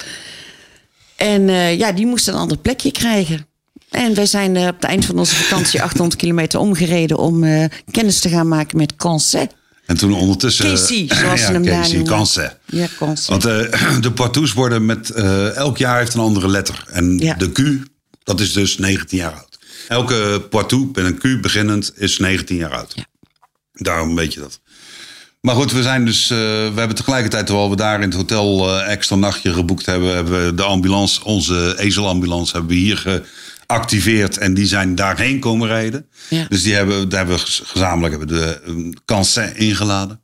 En 1.16 1.48
eh, 1.48 1.78
ja, 1.78 1.92
die 1.92 2.06
moest 2.06 2.28
een 2.28 2.34
ander 2.34 2.56
plekje 2.58 2.90
krijgen. 2.90 3.46
En 3.90 4.14
wij 4.14 4.26
zijn 4.26 4.56
eh, 4.56 4.66
op 4.66 4.74
het 4.74 4.84
eind 4.84 5.04
van 5.04 5.18
onze 5.18 5.34
vakantie 5.34 5.82
800 5.88 6.20
kilometer 6.20 6.58
omgereden... 6.58 7.18
om 7.18 7.44
eh, 7.44 7.64
kennis 7.90 8.20
te 8.20 8.28
gaan 8.28 8.48
maken 8.48 8.76
met 8.76 8.96
Cancet. 8.96 9.54
En 9.86 9.96
toen 9.96 10.14
ondertussen... 10.14 10.64
Casey, 10.70 11.04
zoals 11.08 11.40
ja, 11.40 11.46
ze 11.46 11.52
hem 11.52 11.64
daar 11.64 11.80
Casey. 11.80 12.56
Ja. 12.66 12.86
Want 13.26 13.44
eh, 13.44 13.98
de 14.00 14.12
Poitous 14.12 14.52
worden 14.52 14.86
met... 14.86 15.10
eh, 15.10 15.56
elk 15.56 15.78
jaar 15.78 15.98
heeft 15.98 16.14
een 16.14 16.20
andere 16.20 16.48
letter. 16.48 16.84
En 16.90 17.18
Ja. 17.18 17.34
de 17.34 17.52
Q, 17.52 17.60
dat 18.22 18.40
is 18.40 18.52
dus 18.52 18.78
19 18.78 19.18
jaar 19.18 19.32
oud. 19.32 19.51
Elke 19.88 20.46
Poitou 20.50 20.90
met 20.92 21.04
een 21.04 21.18
Q 21.38 21.42
beginnend 21.42 21.92
is 21.96 22.18
19 22.18 22.56
jaar 22.56 22.70
oud. 22.76 22.92
Ja. 22.96 23.04
Daarom 23.72 24.14
weet 24.14 24.34
je 24.34 24.40
dat. 24.40 24.60
Maar 25.40 25.54
goed, 25.54 25.72
we 25.72 25.82
zijn 25.82 26.04
dus. 26.04 26.30
eh, 26.30 26.36
we 26.38 26.72
hebben 26.74 26.96
tegelijkertijd, 26.96 27.46
terwijl 27.46 27.70
we 27.70 27.76
daar 27.76 27.96
in 28.02 28.08
het 28.08 28.14
hotel 28.14 28.68
eh, 28.80 28.92
extra 28.92 29.16
nachtje 29.16 29.52
geboekt 29.52 29.86
hebben, 29.86 30.14
hebben 30.14 30.44
we 30.46 30.54
de 30.54 30.62
ambulance, 30.62 31.24
onze 31.24 31.74
ezelambulance, 31.78 32.52
hebben 32.52 32.70
we 32.70 32.76
hier 32.82 33.22
geactiveerd. 33.66 34.38
En 34.38 34.54
die 34.54 34.66
zijn 34.66 34.94
daarheen 34.94 35.40
komen 35.40 35.68
rijden. 35.68 36.06
Ja. 36.28 36.46
Dus 36.48 36.62
die 36.62 36.74
hebben, 36.74 37.08
daar 37.08 37.18
hebben 37.18 37.36
we 37.36 37.42
gez- 37.42 37.60
gezamenlijk 37.64 38.18
hebben 38.18 38.36
de 38.38 38.60
Cancer 39.04 39.56
ingeladen. 39.56 40.20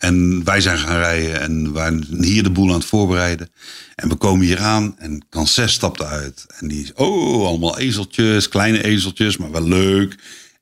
En 0.00 0.44
wij 0.44 0.60
zijn 0.60 0.78
gaan 0.78 0.98
rijden 0.98 1.40
en 1.40 1.62
we 1.62 1.70
waren 1.70 2.22
hier 2.22 2.42
de 2.42 2.50
boel 2.50 2.68
aan 2.68 2.74
het 2.74 2.84
voorbereiden. 2.84 3.52
En 3.94 4.08
we 4.08 4.14
komen 4.14 4.46
hier 4.46 4.60
aan 4.60 4.98
en 4.98 5.26
Cancer 5.30 5.68
stapt 5.68 6.02
uit. 6.02 6.46
En 6.58 6.68
die 6.68 6.82
is, 6.82 6.92
oh, 6.92 7.46
allemaal 7.46 7.78
ezeltjes, 7.78 8.48
kleine 8.48 8.84
ezeltjes, 8.84 9.36
maar 9.36 9.50
wel 9.50 9.62
leuk. 9.62 10.14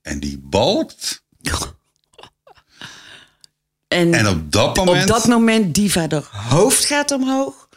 En 0.03 0.20
die 0.20 0.38
balkt. 0.38 1.22
En, 3.88 4.14
En 4.14 4.29
op 4.29 4.53
dat 4.53 4.77
moment... 4.77 5.03
op 5.03 5.09
dat 5.09 5.27
moment, 5.27 5.74
Diva, 5.74 6.07
de 6.07 6.22
hoofd 6.31 6.85
gaat 6.85 7.11
omhoog. 7.11 7.68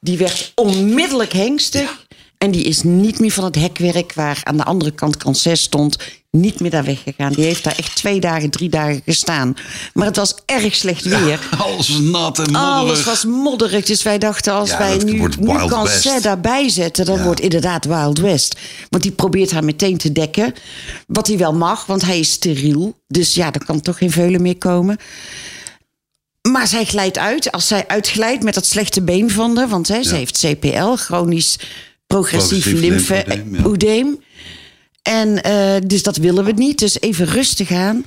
Die 0.00 0.18
werd 0.18 0.52
onmiddellijk 0.54 1.32
hengstig. 1.32 2.05
En 2.38 2.50
die 2.50 2.64
is 2.64 2.82
niet 2.82 3.18
meer 3.18 3.30
van 3.30 3.44
het 3.44 3.54
hekwerk 3.54 4.12
waar 4.14 4.40
aan 4.42 4.56
de 4.56 4.64
andere 4.64 4.90
kant 4.90 5.16
Cances 5.16 5.60
stond, 5.62 5.96
niet 6.30 6.60
meer 6.60 6.70
daar 6.70 6.84
weggegaan. 6.84 7.32
Die 7.32 7.44
heeft 7.44 7.64
daar 7.64 7.76
echt 7.76 7.96
twee 7.96 8.20
dagen, 8.20 8.50
drie 8.50 8.68
dagen 8.68 9.02
gestaan. 9.04 9.56
Maar 9.94 10.06
het 10.06 10.16
was 10.16 10.34
erg 10.46 10.74
slecht 10.74 11.04
weer. 11.04 11.48
Alles 11.58 11.88
nat 11.88 12.38
en 12.38 12.44
modderig. 12.52 12.56
Alles 12.56 13.04
was 13.04 13.24
modderig. 13.24 13.84
Dus 13.84 14.02
wij 14.02 14.18
dachten, 14.18 14.52
als 14.52 14.70
Ja, 14.70 14.78
wij 14.78 14.96
nu, 14.96 15.28
nu 15.38 16.20
daarbij 16.20 16.68
zetten, 16.68 17.04
dan 17.04 17.16
Ja. 17.16 17.22
wordt 17.24 17.40
inderdaad 17.40 17.84
Wild 17.84 18.18
West. 18.18 18.58
Want 18.88 19.02
die 19.02 19.12
probeert 19.12 19.50
haar 19.50 19.64
meteen 19.64 19.96
te 19.96 20.12
dekken. 20.12 20.54
Wat 21.06 21.26
hij 21.26 21.38
wel 21.38 21.52
mag, 21.54 21.86
want 21.86 22.02
hij 22.02 22.18
is 22.18 22.30
steriel. 22.30 23.00
Dus 23.08 23.34
ja, 23.34 23.52
er 23.52 23.64
kan 23.64 23.80
toch 23.80 23.98
geen 23.98 24.10
veulen 24.10 24.42
meer 24.42 24.58
komen. 24.58 24.96
Maar 26.52 26.66
zij 26.66 26.84
glijdt 26.84 27.18
uit. 27.18 27.52
Als 27.52 27.66
zij 27.66 27.84
uitglijdt 27.86 28.42
met 28.42 28.54
dat 28.54 28.66
slechte 28.66 29.02
been 29.02 29.30
van 29.30 29.56
haar, 29.56 29.68
want 29.68 29.88
hè, 29.88 30.02
ze 30.02 30.14
heeft 30.14 30.38
CPL, 30.38 30.94
chronisch 30.94 31.58
progressief 32.06 32.62
Progressief 32.62 32.80
lymfoedeem, 33.44 34.06
ja. 34.06 34.16
En 35.02 35.42
eh, 35.42 35.76
dus 35.86 36.02
dat 36.02 36.16
willen 36.16 36.44
we 36.44 36.52
niet. 36.52 36.78
Dus 36.78 37.00
even 37.00 37.26
rustig 37.26 37.70
aan. 37.70 38.04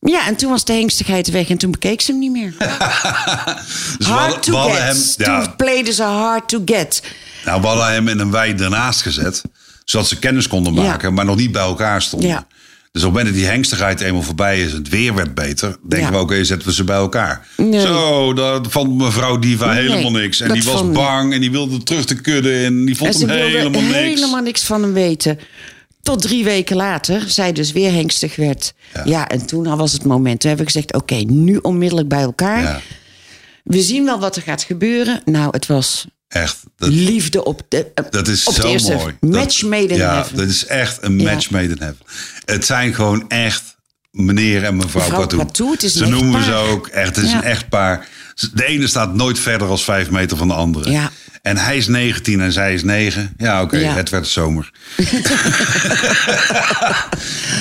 Ja, 0.00 0.26
en 0.26 0.36
toen 0.36 0.50
was 0.50 0.64
de 0.64 0.72
hengstigheid 0.72 1.30
weg 1.30 1.48
en 1.48 1.58
toen 1.58 1.70
bekeek 1.70 2.00
ze 2.00 2.10
hem 2.10 2.20
niet 2.20 2.30
meer. 2.32 2.54
Dus 3.98 4.06
hard 4.06 4.42
to 4.42 4.62
get. 4.62 4.78
hem, 4.78 4.96
ja, 5.16 5.42
Toen 5.42 5.56
pleden 5.56 5.94
ze 5.94 6.02
hard 6.02 6.48
to 6.48 6.62
get. 6.64 7.02
nou, 7.44 7.60
we 7.60 7.66
hadden 7.66 7.86
hem 7.92 8.08
in 8.08 8.18
een 8.18 8.30
wei 8.30 8.52
ernaast 8.54 9.02
gezet. 9.02 9.42
Zodat 9.84 10.08
ze 10.08 10.18
kennis 10.18 10.48
konden 10.48 10.74
Ja. 10.74 10.82
maken, 10.82 11.14
maar 11.14 11.24
nog 11.24 11.36
niet 11.36 11.52
bij 11.52 11.62
elkaar 11.62 12.02
stonden. 12.02 12.28
Ja. 12.28 12.46
Dus 12.96 13.04
op 13.04 13.10
het 13.14 13.18
moment 13.22 13.34
dat 13.34 13.44
die 13.44 13.52
hengstigheid 13.54 14.00
eenmaal 14.00 14.22
voorbij 14.22 14.60
is, 14.62 14.72
het 14.72 14.88
weer 14.88 15.14
werd 15.14 15.34
beter, 15.34 15.76
denken 15.88 16.08
Ja. 16.08 16.14
we, 16.14 16.18
oké, 16.18 16.44
zetten 16.44 16.68
we 16.68 16.74
ze 16.74 16.84
bij 16.84 16.96
elkaar. 16.96 17.46
Nee. 17.56 17.80
Zo, 17.80 18.32
dat 18.32 18.66
vond 18.70 18.96
mevrouw 18.96 19.38
Diva 19.38 19.72
Nee, 19.72 19.88
helemaal 19.88 20.10
niks. 20.10 20.40
En 20.40 20.52
die 20.52 20.62
was 20.62 20.90
bang 20.90 21.32
en 21.32 21.40
die 21.40 21.50
wilde 21.50 21.82
terug 21.82 22.04
te 22.04 22.14
kudden 22.20 22.64
en 22.64 22.84
die 22.84 22.96
vond 22.96 23.22
En 23.22 23.28
hem 23.28 23.38
helemaal 23.38 23.80
niks. 23.82 23.94
helemaal 23.94 24.42
niks 24.42 24.64
van 24.64 24.82
hem 24.82 24.92
weten. 24.92 25.38
Tot 26.02 26.22
drie 26.22 26.44
weken 26.44 26.76
later, 26.76 27.22
zij 27.26 27.52
dus 27.52 27.72
weer 27.72 27.92
hengstig 27.92 28.36
werd. 28.36 28.74
Ja. 28.94 29.02
Ja, 29.04 29.28
en 29.28 29.46
toen 29.46 29.76
was 29.76 29.92
het 29.92 30.04
moment. 30.04 30.40
Toen 30.40 30.48
hebben 30.48 30.66
we 30.66 30.72
gezegd, 30.72 30.94
oké, 30.94 31.14
nu 31.14 31.56
onmiddellijk 31.56 32.08
bij 32.08 32.22
elkaar. 32.22 32.62
Ja, 32.62 32.80
We 33.64 33.82
zien 33.82 34.04
wel 34.04 34.18
wat 34.18 34.36
er 34.36 34.42
gaat 34.42 34.62
gebeuren. 34.62 35.20
Nou, 35.24 35.48
het 35.50 35.66
was 35.66 36.06
echt. 36.28 36.56
Dat, 36.76 36.88
liefde 36.88 37.44
op 37.44 37.62
de 37.68 37.86
eh, 37.94 38.04
dat 38.10 38.28
is 38.28 38.44
op 38.44 38.54
zo 38.54 38.68
eerste. 38.68 38.94
mooi. 38.94 39.14
Match 39.20 39.60
dat, 39.60 39.70
made 39.70 39.86
in 39.88 39.96
ja, 39.96 40.14
heaven. 40.14 40.36
dat 40.36 40.48
is 40.48 40.66
echt 40.66 40.98
een 41.02 41.18
Ja. 41.20 41.32
match 41.32 41.50
made 41.50 41.64
in 41.68 41.76
heaven. 41.78 42.04
Het 42.44 42.64
zijn 42.66 42.94
gewoon 42.94 43.24
echt 43.28 43.62
meneer 44.10 44.64
en 44.64 44.76
mevrouw, 44.76 45.02
Mevrouw 45.02 45.20
Patou. 45.20 45.44
Patou, 45.44 45.70
het 45.70 45.82
is 45.82 45.92
Ze 45.92 46.04
een 46.04 46.10
noemen 46.10 46.42
ze 46.44 46.50
echtpaar. 46.50 46.70
ook 46.70 46.86
echt. 46.86 47.16
Het 47.16 47.24
is 47.24 47.30
Ja. 47.30 47.36
een 47.36 47.42
echtpaar. 47.42 48.06
De 48.54 48.64
ene 48.66 48.86
staat 48.86 49.14
nooit 49.14 49.38
verder 49.38 49.68
dan 49.68 49.78
vijf 49.78 50.10
meter 50.10 50.36
van 50.36 50.48
de 50.48 50.54
andere. 50.54 50.90
Ja. 50.90 51.10
En 51.42 51.56
hij 51.56 51.76
is 51.76 51.86
19 51.86 52.40
en 52.40 52.52
zij 52.52 52.74
is 52.74 52.82
9. 52.82 53.34
Ja, 53.36 53.62
oké, 53.62 53.76
Ja. 53.78 53.94
het 53.94 54.08
werd 54.10 54.26
zomer. 54.26 54.70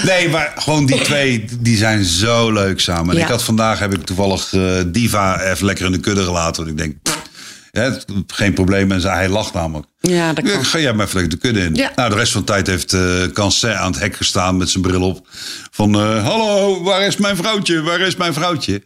nee, 0.06 0.30
maar 0.30 0.54
gewoon 0.56 0.86
die 0.86 1.02
twee, 1.02 1.46
die 1.60 1.78
zijn 1.78 2.04
zo 2.04 2.52
leuk 2.52 2.80
samen. 2.80 3.10
En 3.10 3.18
Ja. 3.18 3.24
ik 3.26 3.32
had 3.32 3.44
vandaag, 3.44 3.80
heb 3.80 3.94
ik 3.94 4.04
toevallig 4.06 4.54
eh, 4.54 4.82
Diva 4.88 5.42
even 5.42 5.66
lekker 5.66 5.86
in 5.86 5.92
de 5.92 6.00
kudde 6.00 6.24
gelaten. 6.24 6.66
Want 6.66 6.80
ik 6.80 6.86
denk, 6.86 6.96
hè, 7.76 7.92
geen 8.28 8.54
probleem. 8.54 8.92
En 8.92 9.02
hij 9.02 9.30
lacht 9.30 9.54
namelijk. 9.54 9.88
Ja, 10.00 10.34
dat 10.34 10.52
kan. 10.52 10.66
Ga 10.66 10.80
jij 10.80 10.94
maar 10.94 11.06
lekker 11.14 11.30
de 11.30 11.38
kudde 11.38 11.60
in. 11.62 11.76
Ja. 11.76 11.92
Nou, 11.96 12.10
de 12.10 12.16
rest 12.16 12.32
van 12.32 12.42
de 12.42 12.48
tijd 12.48 12.68
heeft 12.68 12.96
Cancin 13.34 13.74
aan 13.74 13.92
het 13.92 14.02
hek 14.02 14.16
gestaan 14.16 14.58
met 14.58 14.70
zijn 14.70 14.84
bril 14.84 15.02
op. 15.02 15.28
Van, 15.72 15.96
eh, 15.96 16.24
hallo, 16.28 16.84
waar 16.84 17.02
is 17.06 17.18
mijn 17.18 17.36
vrouwtje? 17.36 17.82
Waar 17.82 18.00
is 18.00 18.16
mijn 18.16 18.34
vrouwtje? 18.34 18.84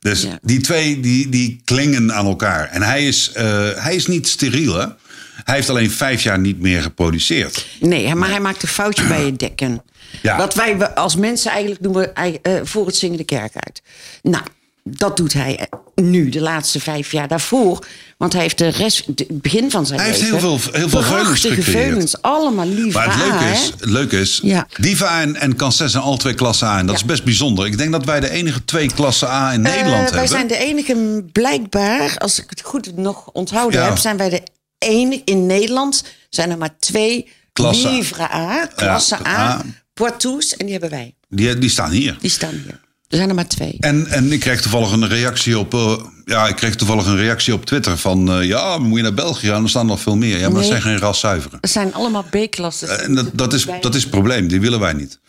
Dus 0.00 0.22
Ja. 0.22 0.38
die 0.42 0.60
twee, 0.60 1.00
die, 1.00 1.28
die 1.28 1.60
klingen 1.64 2.12
aan 2.14 2.26
elkaar. 2.26 2.68
En 2.68 2.82
hij 2.82 3.06
is, 3.06 3.32
eh, 3.32 3.68
hij 3.74 3.94
is 3.94 4.06
niet 4.06 4.28
steriel, 4.28 4.74
hè? 4.74 4.86
Hij 5.44 5.54
heeft 5.54 5.68
alleen 5.68 5.90
vijf 5.90 6.22
jaar 6.22 6.38
niet 6.38 6.60
meer 6.60 6.82
geproduceerd. 6.82 7.66
Nee, 7.80 8.14
maar 8.14 8.28
hij 8.30 8.40
maakt 8.40 8.62
een 8.62 8.68
foutje 8.68 9.06
bij 9.06 9.24
het 9.24 9.38
dekken. 9.38 9.82
Ja. 10.22 10.36
Wat 10.36 10.54
wij 10.54 10.88
als 10.94 11.16
mensen 11.16 11.50
eigenlijk 11.50 11.82
doen, 11.82 11.94
we 11.94 12.60
voor 12.64 12.86
het 12.86 12.96
zingen 12.96 13.16
de 13.16 13.24
kerk 13.24 13.52
uit. 13.54 13.82
Nou, 14.22 14.44
dat 14.90 15.16
doet 15.16 15.32
hij 15.32 15.56
eh, 15.58 15.66
nu, 16.04 16.28
de 16.28 16.40
laatste 16.40 16.80
vijf 16.80 17.12
jaar 17.12 17.28
daarvoor. 17.28 17.86
Want 18.18 18.32
hij 18.32 18.42
heeft 18.42 18.58
de 18.58 18.68
rest, 18.68 19.06
het 19.06 19.42
begin 19.42 19.70
van 19.70 19.86
zijn 19.86 20.00
Hij 20.00 20.08
heeft 20.08 20.20
leven... 20.20 20.38
heel 20.38 20.58
veel- 20.58 20.72
heel 20.72 20.88
veel 20.88 21.02
veulens 21.02 21.40
gecreëerd. 21.40 22.22
allemaal 22.22 22.66
lief 22.66 22.94
Maar 22.94 23.06
het 23.18 23.26
leuke 23.28 23.44
is, 23.50 23.64
het 23.80 23.90
leuke 23.90 24.20
is 24.20 24.40
Ja. 24.42 24.66
Diva 24.80 25.20
en, 25.20 25.36
en 25.36 25.56
zijn 25.68 26.02
alle 26.02 26.16
twee 26.16 26.34
klasse 26.34 26.64
A. 26.64 26.78
En 26.78 26.86
dat 26.86 26.94
Ja. 26.96 27.00
is 27.02 27.06
best 27.08 27.24
bijzonder. 27.24 27.66
Ik 27.66 27.78
denk 27.78 27.92
dat 27.92 28.04
wij 28.04 28.20
de 28.20 28.30
enige 28.30 28.64
twee 28.64 28.92
klasse 28.94 29.26
A 29.28 29.52
in 29.52 29.60
Nederland 29.60 29.92
Eh, 29.92 29.98
hebben. 30.00 30.18
Wij 30.18 30.26
zijn 30.26 30.46
de 30.46 30.56
enige, 30.56 31.24
blijkbaar, 31.32 32.18
als 32.18 32.38
ik 32.38 32.50
het 32.50 32.60
goed 32.60 32.96
nog 32.96 33.26
onthouden 33.32 33.80
Ja. 33.80 33.86
heb... 33.88 33.96
zijn 33.98 34.16
wij 34.16 34.28
de 34.30 34.42
enige, 34.78 35.22
in 35.24 35.46
Nederland 35.46 36.04
zijn 36.28 36.50
er 36.50 36.58
maar 36.58 36.76
twee 36.78 37.28
Klasse 37.52 37.88
A. 37.88 37.90
livre 37.90 38.32
A, 38.32 38.66
klasse 38.66 39.26
A. 39.26 39.62
Poitous, 39.94 40.56
en 40.56 40.62
die 40.64 40.72
hebben 40.72 40.90
wij. 40.90 41.14
Die, 41.28 41.58
die 41.58 41.70
staan 41.70 41.90
hier. 41.90 42.16
Die 42.20 42.30
staan 42.30 42.50
hier. 42.64 42.80
Er 43.10 43.16
zijn 43.16 43.28
er 43.28 43.34
maar 43.34 43.48
twee. 43.48 43.76
En, 43.80 44.06
en 44.06 44.32
ik 44.32 44.40
kreeg 44.40 44.60
toevallig 44.60 44.92
een 44.92 45.08
reactie 45.08 45.58
op. 45.58 45.74
eh, 45.74 46.04
ja, 46.24 46.48
ik 46.48 46.56
kreeg 46.56 46.74
toevallig 46.76 47.06
een 47.06 47.16
reactie 47.16 47.54
op 47.54 47.64
Twitter 47.66 47.98
van. 47.98 48.30
eh, 48.32 48.46
ja, 48.46 48.78
moet 48.78 48.96
je 48.96 49.02
naar 49.02 49.14
België 49.14 49.46
gaan? 49.46 49.62
Er 49.62 49.68
staan 49.68 49.86
nog 49.86 50.00
veel 50.00 50.16
meer. 50.16 50.36
Ja, 50.36 50.40
maar 50.42 50.50
dat 50.50 50.60
Nee. 50.60 50.68
zijn 50.70 50.82
geen 50.82 50.98
raszuiveren. 50.98 51.58
Dat 51.60 51.70
zijn 51.70 51.94
allemaal 51.94 52.24
B-klassen. 52.30 53.00
En 53.00 53.14
dat, 53.14 53.30
dat, 53.32 53.52
is, 53.52 53.66
dat 53.80 53.94
is 53.94 54.00
het 54.02 54.10
probleem. 54.10 54.48
Die 54.48 54.60
willen 54.60 54.80
wij 54.80 54.92
niet. 54.92 55.20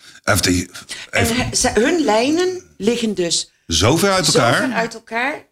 Die- 0.42 0.70
En 1.10 1.26
ze- 1.56 1.72
hun 1.74 2.04
lijnen 2.04 2.62
liggen 2.78 3.14
dus 3.14 3.52
zo 3.68 3.98
ver 3.98 4.12
uit 4.12 4.26
zo 4.26 4.32
elkaar. 4.40 4.56
ver 4.68 4.74
uit 4.74 4.94
elkaar... 4.94 5.46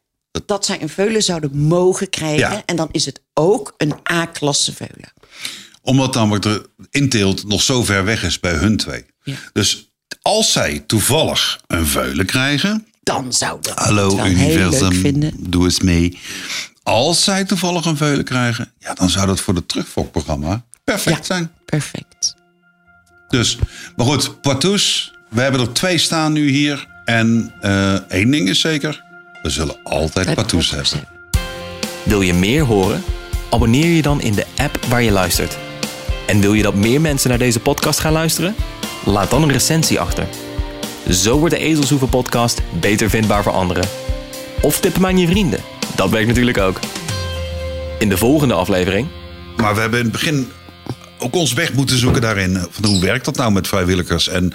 dat 0.45 0.65
zij 0.65 0.81
een 0.81 0.89
veulen 0.89 1.23
zouden 1.23 1.57
mogen 1.57 2.09
krijgen. 2.09 2.37
Ja. 2.51 2.63
En 2.65 2.75
dan 2.75 2.89
is 2.91 3.05
het 3.05 3.21
ook 3.33 3.73
een 3.77 3.93
A-klasse 4.11 4.73
veulen. 4.75 5.13
Omdat 5.81 6.13
namelijk 6.13 6.43
de 6.43 6.69
inteelt 6.89 7.47
nog 7.47 7.61
zo 7.61 7.83
ver 7.83 8.03
weg 8.05 8.23
is 8.23 8.39
bij 8.39 8.53
hun 8.53 8.77
twee. 8.77 9.05
Ja. 9.23 9.35
Dus 9.53 9.88
als 10.21 10.51
zij 10.51 10.83
toevallig 10.87 11.59
een 11.67 11.87
veulen 11.87 12.25
krijgen. 12.25 12.85
Dan 13.03 13.33
zouden 13.33 13.73
we 13.75 13.81
Hallo 13.81 14.05
het 14.07 14.15
wel 14.15 14.23
heel 14.25 14.35
leuk 14.35 14.57
universum, 14.57 14.93
vinden. 14.93 15.33
doe 15.37 15.63
eens 15.63 15.79
mee. 15.79 16.17
Als 16.83 17.23
zij 17.23 17.45
toevallig 17.45 17.85
een 17.85 17.97
veulen 17.97 18.25
krijgen. 18.25 18.71
Ja, 18.79 18.93
dan 18.93 19.09
zou 19.09 19.25
dat 19.27 19.41
voor 19.41 19.55
het 19.55 19.67
terugfokprogramma 19.67 20.63
perfect 20.83 21.17
Ja. 21.17 21.23
zijn. 21.23 21.51
Perfect. 21.65 22.35
Dus, 23.27 23.57
maar 23.95 24.05
goed, 24.05 24.41
Poitous. 24.41 25.13
We 25.29 25.41
hebben 25.41 25.61
er 25.61 25.73
twee 25.73 25.97
staan 25.97 26.33
nu 26.33 26.49
hier. 26.49 26.87
En 27.05 27.53
eh, 27.61 27.93
één 27.93 28.31
ding 28.31 28.49
is 28.49 28.59
zeker. 28.59 29.03
We 29.41 29.49
zullen 29.49 29.83
altijd 29.83 30.33
Poitous 30.33 30.69
hebben. 30.71 31.07
Wil 32.03 32.21
je 32.21 32.33
meer 32.33 32.63
horen? 32.63 33.03
Abonneer 33.49 33.85
je 33.95 34.01
dan 34.01 34.21
in 34.21 34.33
de 34.33 34.45
app 34.57 34.79
waar 34.85 35.01
je 35.01 35.11
luistert. 35.11 35.57
En 36.27 36.39
wil 36.39 36.53
je 36.53 36.63
dat 36.63 36.75
meer 36.75 37.01
mensen 37.01 37.29
naar 37.29 37.37
deze 37.37 37.59
podcast 37.59 37.99
gaan 37.99 38.11
luisteren? 38.13 38.55
Laat 39.05 39.29
dan 39.29 39.43
een 39.43 39.51
recensie 39.51 39.99
achter. 39.99 40.27
Zo 41.09 41.37
wordt 41.39 41.55
de 41.55 41.61
Ezelshoeven 41.61 42.09
podcast 42.09 42.61
beter 42.79 43.09
vindbaar 43.09 43.43
voor 43.43 43.51
anderen. 43.51 43.89
Of 44.61 44.79
tip 44.79 44.93
hem 44.93 45.05
aan 45.05 45.17
je 45.17 45.27
vrienden. 45.27 45.59
Dat 45.95 46.09
werkt 46.09 46.27
natuurlijk 46.27 46.57
ook. 46.57 46.79
In 47.99 48.09
de 48.09 48.17
volgende 48.17 48.53
aflevering 48.53 49.07
Maar 49.57 49.75
we 49.75 49.81
hebben 49.81 49.99
in 49.99 50.05
het 50.05 50.13
begin 50.13 50.51
ook 51.17 51.35
ons 51.35 51.53
weg 51.53 51.73
moeten 51.73 51.97
zoeken 51.97 52.21
daarin. 52.21 52.65
Van 52.69 52.85
hoe 52.85 53.01
werkt 53.01 53.25
dat 53.25 53.35
nou 53.35 53.51
met 53.51 53.67
vrijwilligers? 53.67 54.27
En 54.27 54.53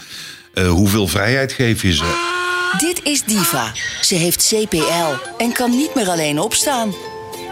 eh, 0.54 0.68
hoeveel 0.68 1.06
vrijheid 1.06 1.52
geef 1.52 1.82
je 1.82 1.94
ze? 1.94 2.32
Dit 2.78 3.00
is 3.02 3.24
Diva. 3.24 3.72
Ze 4.00 4.14
heeft 4.14 4.54
CPL 4.54 5.28
en 5.38 5.52
kan 5.52 5.70
niet 5.70 5.94
meer 5.94 6.08
alleen 6.08 6.38
opstaan. 6.38 6.94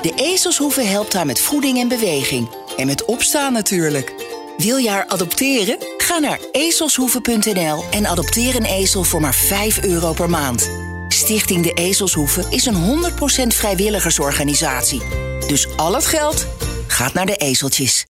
De 0.02 0.12
ezelshoeve 0.16 0.82
helpt 0.82 1.12
haar 1.12 1.26
met 1.26 1.40
voeding 1.40 1.78
en 1.78 1.88
beweging. 1.88 2.48
En 2.76 2.86
met 2.86 3.04
opstaan 3.04 3.52
natuurlijk. 3.52 4.14
Wil 4.56 4.76
je 4.76 4.90
haar 4.90 5.06
adopteren? 5.06 5.76
Ga 5.96 6.18
naar 6.18 6.38
ezelshoeve.nl 6.52 7.84
en 7.90 8.06
adopteer 8.06 8.56
een 8.56 8.64
ezel 8.64 9.04
voor 9.04 9.20
maar 9.20 9.34
5 9.34 9.82
euro 9.82 10.12
per 10.12 10.30
maand. 10.30 10.70
Stichting 11.08 11.64
De 11.64 11.72
Ezelshoeve 11.72 12.46
is 12.50 12.66
een 12.66 13.02
100% 13.44 13.46
vrijwilligersorganisatie. 13.46 15.02
Dus 15.46 15.76
al 15.76 15.94
het 15.94 16.06
geld 16.06 16.46
gaat 16.86 17.12
naar 17.12 17.26
de 17.26 17.36
ezeltjes. 17.36 18.00